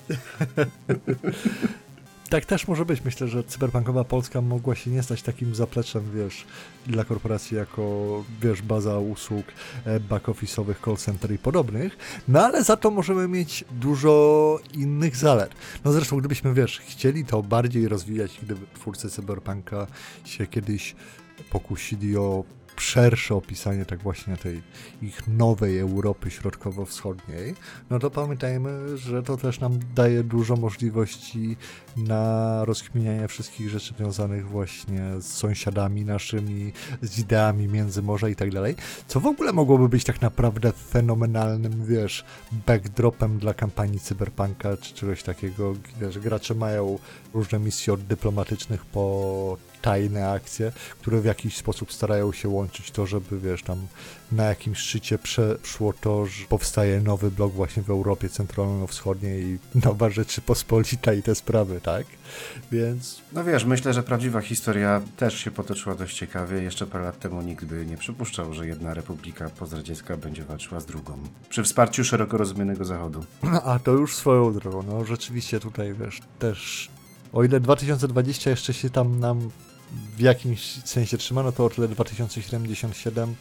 tak 2.29 2.45
też 2.45 2.69
może 2.69 2.85
być. 2.85 3.05
Myślę, 3.05 3.29
że 3.29 3.45
cyberpunkowa 3.45 4.05
Polska 4.05 4.41
mogła 4.41 4.75
się 4.75 4.91
nie 4.91 5.03
stać 5.03 5.23
takim 5.23 5.55
zapleczem, 5.55 6.03
wiesz, 6.15 6.47
dla 6.87 7.05
korporacji 7.05 7.57
jako, 7.57 8.25
wiesz, 8.43 8.63
baza 8.63 8.99
usług 8.99 9.47
e, 9.85 10.01
back-office'owych, 10.01 10.85
call 10.85 10.97
center 10.97 11.33
i 11.33 11.39
podobnych, 11.39 11.97
no 12.29 12.45
ale 12.45 12.65
za 12.65 12.77
to 12.77 12.91
możemy 12.91 13.29
mieć 13.29 13.65
dużo 13.71 14.61
innych 14.75 15.17
zalet. 15.17 15.51
No 15.85 15.93
zresztą, 15.93 16.19
gdybyśmy, 16.19 16.55
wiesz, 16.55 16.81
chcieli 16.81 17.25
to 17.25 17.43
bardziej 17.43 17.89
rozwijać, 17.89 18.39
gdyby 18.43 18.67
twórcy 18.75 19.11
cyberpunka 19.11 19.87
się 20.25 20.47
kiedyś 20.47 20.97
pokusili 21.51 22.17
o 22.17 22.45
szersze 22.81 23.35
opisanie 23.35 23.85
tak 23.85 24.03
właśnie 24.03 24.37
tej 24.37 24.63
ich 25.03 25.29
nowej 25.29 25.79
Europy 25.79 26.31
Środkowo-Wschodniej, 26.31 27.55
no 27.91 27.99
to 27.99 28.11
pamiętajmy, 28.11 28.99
że 28.99 29.23
to 29.23 29.37
też 29.37 29.61
nam 29.61 29.79
daje 29.95 30.25
dużo 30.25 30.57
możliwości 30.57 31.57
na 31.97 32.65
rozkminianie 32.65 33.29
wszystkich 33.29 33.71
rzeczy 33.71 33.95
związanych 33.99 34.49
właśnie 34.49 35.01
z 35.21 35.27
sąsiadami 35.27 36.05
naszymi, 36.05 36.73
z 37.03 37.19
ideami 37.19 37.69
Międzymorza 37.69 38.29
i 38.29 38.37
tak 38.37 38.53
dalej, 38.53 38.77
co 39.07 39.21
w 39.21 39.27
ogóle 39.27 39.53
mogłoby 39.53 39.89
być 39.89 40.05
tak 40.05 40.21
naprawdę 40.21 40.73
fenomenalnym, 40.73 41.87
wiesz, 41.87 42.25
backdropem 42.67 43.39
dla 43.39 43.55
kampanii 43.55 44.01
cyberpunka 44.01 44.77
czy 44.77 44.95
czegoś 44.95 45.23
takiego, 45.23 45.75
wiesz, 46.01 46.19
gracze 46.19 46.55
mają 46.55 46.99
różne 47.35 47.59
misje 47.59 47.93
od 47.93 48.03
dyplomatycznych 48.03 48.85
po 48.85 49.57
tajne 49.83 50.31
akcje, 50.31 50.73
które 51.01 51.21
w 51.21 51.25
jakiś 51.25 51.57
sposób 51.57 51.93
starają 51.93 52.33
się 52.33 52.49
łączyć 52.49 52.91
to, 52.91 53.07
żeby 53.07 53.41
wiesz, 53.41 53.63
tam 53.63 53.87
na 54.33 54.45
jakimś 54.45 54.79
szczycie 54.79 55.19
przeszło 55.19 55.93
to, 55.93 56.27
że 56.27 56.45
powstaje 56.47 57.01
nowy 57.01 57.31
blok 57.31 57.53
właśnie 57.53 57.83
w 57.83 57.91
Europie 57.91 58.29
Centralno-Wschodniej 58.29 59.43
i 59.43 59.59
Nowa 59.85 60.11
Rzeczypospolita 60.11 61.13
i 61.13 61.23
te 61.23 61.35
sprawy, 61.35 61.81
tak? 61.81 62.07
Więc... 62.73 63.23
No 63.33 63.45
wiesz, 63.45 63.65
myślę, 63.65 63.93
że 63.93 64.03
prawdziwa 64.03 64.41
historia 64.41 65.03
też 65.17 65.39
się 65.39 65.51
potoczyła 65.51 65.95
dość 65.95 66.17
ciekawie. 66.17 66.63
Jeszcze 66.63 66.87
parę 66.87 67.05
lat 67.05 67.19
temu 67.19 67.43
nikt 67.43 67.65
by 67.65 67.87
nie 67.87 67.97
przypuszczał, 67.97 68.55
że 68.55 68.67
jedna 68.67 68.95
republika 68.95 69.49
pozradziecka 69.49 70.17
będzie 70.17 70.45
walczyła 70.45 70.81
z 70.81 70.87
drugą. 70.87 71.19
Przy 71.49 71.63
wsparciu 71.63 72.05
szeroko 72.05 72.37
rozumianego 72.37 72.85
Zachodu. 72.85 73.25
No, 73.43 73.63
a 73.63 73.79
to 73.79 73.93
już 73.93 74.17
swoją 74.17 74.53
drogą. 74.53 74.83
No 74.83 75.05
rzeczywiście 75.05 75.61
tutaj, 75.61 75.95
wiesz, 75.95 76.21
też 76.39 76.91
o 77.33 77.45
ile 77.45 77.61
2020 77.61 78.51
jeszcze 78.51 78.75
się 78.75 78.91
tam 78.91 79.21
nam 79.21 79.51
w 80.17 80.21
jakimś 80.21 80.85
sensie 80.85 81.19
trzyma, 81.19 81.43
no 81.43 81.53
to 81.53 81.65
o 81.65 81.71
tyle 81.71 81.89
2077 81.89 83.35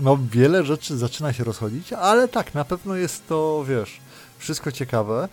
no 0.00 0.18
wiele 0.32 0.64
rzeczy 0.64 0.98
zaczyna 0.98 1.32
się 1.32 1.44
rozchodzić, 1.44 1.92
ale 1.92 2.28
tak, 2.28 2.54
na 2.54 2.64
pewno 2.64 2.96
jest 2.96 3.26
to, 3.26 3.64
wiesz, 3.68 4.00
wszystko 4.38 4.72
ciekawe. 4.72 5.28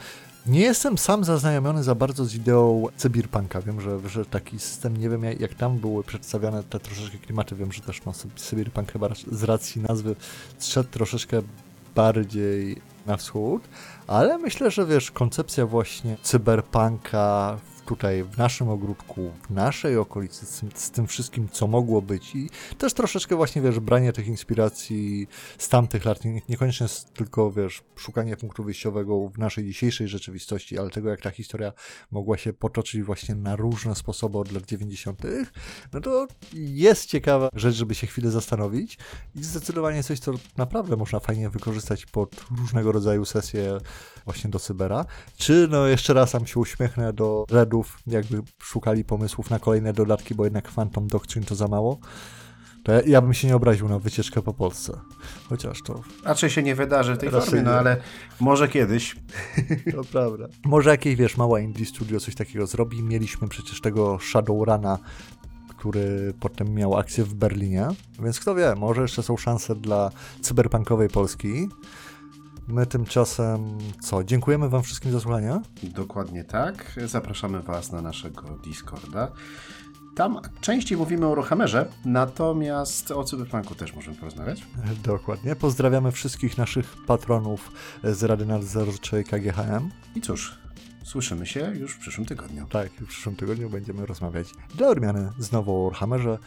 Nie 0.46 0.60
jestem 0.60 0.98
sam 0.98 1.24
zaznajomiony 1.24 1.84
za 1.84 1.96
bardzo 1.96 2.26
z 2.26 2.36
ideą 2.36 2.88
cyberpunka. 2.98 3.62
Wiem, 3.62 3.82
że, 3.82 4.10
że 4.10 4.26
taki 4.26 4.60
system, 4.60 4.98
nie 4.98 5.10
wiem 5.10 5.24
jak 5.24 5.54
tam 5.54 5.78
były 5.78 6.04
przedstawiane 6.04 6.64
te 6.64 6.80
troszeczkę 6.80 7.18
klimaty. 7.18 7.56
Wiem, 7.56 7.72
że 7.72 7.82
też 7.82 8.06
no, 8.06 8.14
cyberpunk 8.36 8.92
chyba 8.92 9.10
z 9.32 9.44
racji 9.44 9.82
nazwy 9.82 10.16
szedł 10.60 10.90
troszeczkę 10.90 11.42
bardziej 11.96 12.82
na 13.06 13.18
wschód, 13.18 13.64
ale 14.08 14.38
myślę, 14.38 14.72
że 14.72 14.86
wiesz, 14.86 15.12
koncepcja 15.12 15.66
właśnie 15.66 16.18
cyberpunka 16.24 17.58
tutaj 17.90 18.24
w 18.24 18.38
naszym 18.38 18.70
ogródku, 18.70 19.32
w 19.48 19.50
naszej 19.50 19.98
okolicy, 19.98 20.46
z, 20.46 20.64
z, 20.76 20.92
tym 20.92 21.08
wszystkim, 21.08 21.50
co 21.52 21.68
mogło 21.68 22.02
być 22.02 22.36
i 22.36 22.50
też 22.78 22.94
troszeczkę 22.94 23.36
właśnie, 23.36 23.62
wiesz, 23.62 23.80
branie 23.80 24.14
tych 24.14 24.28
inspiracji 24.28 25.28
z 25.58 25.70
tamtych 25.70 26.06
lat, 26.06 26.26
nie, 26.26 26.42
niekoniecznie 26.50 26.88
tylko, 27.14 27.52
wiesz, 27.52 27.84
szukanie 27.96 28.38
punktu 28.38 28.64
wyjściowego 28.64 29.30
w 29.30 29.38
naszej 29.38 29.66
dzisiejszej 29.66 30.08
rzeczywistości, 30.08 30.80
ale 30.80 30.90
tego, 30.90 31.10
jak 31.10 31.22
ta 31.22 31.32
historia 31.32 31.74
mogła 32.12 32.38
się 32.38 32.54
potoczyć 32.54 33.04
właśnie 33.04 33.36
na 33.36 33.56
różne 33.56 33.96
sposoby 33.96 34.38
od 34.38 34.52
lat 34.52 34.66
90., 34.66 35.22
no 35.94 36.02
to 36.02 36.28
jest 36.54 37.06
ciekawa 37.06 37.50
rzecz, 37.54 37.76
żeby 37.76 37.96
się 37.96 38.08
chwilę 38.08 38.32
zastanowić 38.32 38.98
i 39.36 39.44
zdecydowanie 39.44 40.04
coś, 40.04 40.20
co 40.20 40.32
naprawdę 40.58 40.96
można 40.96 41.20
fajnie 41.20 41.50
wykorzystać 41.50 42.06
pod 42.06 42.46
różnego 42.60 42.92
rodzaju 42.92 43.26
sesje 43.26 43.78
właśnie 44.26 44.50
do 44.50 44.60
cybera. 44.60 45.06
Czy, 45.38 45.68
no 45.72 45.88
jeszcze 45.88 46.14
raz 46.14 46.32
tam 46.32 46.46
się 46.46 46.60
uśmiechnę 46.60 47.14
do 47.14 47.46
Redów, 47.50 48.00
jakby 48.08 48.42
szukali 48.62 49.04
pomysłów 49.04 49.50
na 49.50 49.60
kolejne 49.60 49.94
dodatki, 49.94 50.36
bo 50.36 50.44
jednak 50.44 50.72
Phantom 50.72 51.08
Doctrine 51.08 51.46
to 51.46 51.56
za 51.56 51.68
mało. 51.68 52.00
To 52.84 52.92
ja, 52.92 53.02
ja, 53.06 53.22
bym 53.22 53.34
się 53.34 53.48
nie 53.48 53.56
obraził 53.56 53.90
na 53.90 54.00
wycieczkę 54.00 54.42
po 54.42 54.54
Polsce. 54.54 55.00
Chociaż 55.50 55.82
to. 55.82 56.02
Raczej 56.24 56.50
się 56.50 56.64
nie 56.64 56.76
wydarzy 56.76 57.16
w 57.16 57.18
tej 57.18 57.30
formie, 57.30 57.62
no 57.62 57.72
ale 57.72 57.98
może 58.40 58.68
kiedyś. 58.68 59.16
To 59.96 60.04
prawda. 60.12 60.48
Może 60.66 60.90
jakieś, 60.90 61.16
wiesz, 61.16 61.38
mała 61.38 61.60
indie 61.60 61.86
studio 61.86 62.20
coś 62.20 62.36
takiego 62.36 62.68
zrobi. 62.68 63.04
Mieliśmy 63.04 63.48
przecież 63.48 63.82
tego 63.82 64.20
Shadowruna, 64.20 65.00
który 65.78 66.34
potem 66.40 66.74
miał 66.74 66.98
akcję 66.98 67.24
w 67.24 67.34
Berlinie. 67.34 67.88
Więc 68.20 68.40
kto 68.40 68.56
wie, 68.56 68.76
może 68.78 69.02
jeszcze 69.02 69.24
są 69.24 69.38
szanse 69.38 69.76
dla 69.76 70.12
cyberpunkowej 70.42 71.10
Polski. 71.10 71.70
My 72.70 72.86
tymczasem 72.86 73.78
co? 74.02 74.24
Dziękujemy 74.24 74.70
Wam 74.70 74.84
wszystkim 74.84 75.12
za 75.12 75.20
słuchanie. 75.20 75.60
Dokładnie 75.84 76.44
tak. 76.44 77.00
Zapraszamy 77.06 77.62
Was 77.62 77.92
na 77.92 78.02
naszego 78.02 78.42
Discorda. 78.64 79.32
Tam 80.16 80.40
częściej 80.62 80.98
mówimy 80.98 81.28
o 81.28 81.36
Rohamerze, 81.36 81.90
natomiast 82.06 83.12
o 83.12 83.24
Cyberpunku 83.24 83.76
też 83.76 83.96
możemy 83.96 84.18
porozmawiać. 84.18 84.64
Dokładnie. 85.04 85.56
Pozdrawiamy 85.56 86.12
wszystkich 86.12 86.58
naszych 86.58 86.96
patronów 87.08 87.72
z 88.04 88.24
Rady 88.24 88.46
Nadzorczej 88.46 89.24
KGHM. 89.24 89.90
I 90.16 90.22
cóż, 90.22 90.60
słyszymy 91.04 91.46
się 91.46 91.72
już 91.76 91.94
w 91.94 92.00
przyszłym 92.00 92.28
tygodniu. 92.28 92.68
Tak, 92.68 92.92
w 92.92 93.08
przyszłym 93.08 93.36
tygodniu 93.36 93.70
będziemy 93.70 94.06
rozmawiać 94.06 94.48
dla 94.76 94.88
odmiany 94.88 95.32
znowu 95.40 95.76
o 95.76 95.90
Warhammerze, 95.90 96.38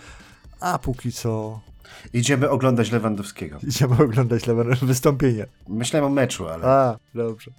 a 0.61 0.79
póki 0.79 1.13
co 1.13 1.61
Idziemy 2.13 2.51
oglądać 2.51 2.93
Lewandowskiego. 2.93 3.59
Idziemy 3.63 4.05
oglądać 4.05 4.47
Lewandowskiego 4.47 4.87
wystąpienie. 4.87 5.47
Myślałem 5.69 6.13
o 6.13 6.15
meczu, 6.15 6.49
ale... 6.49 6.65
A, 6.65 6.97
dobrze. 7.15 7.51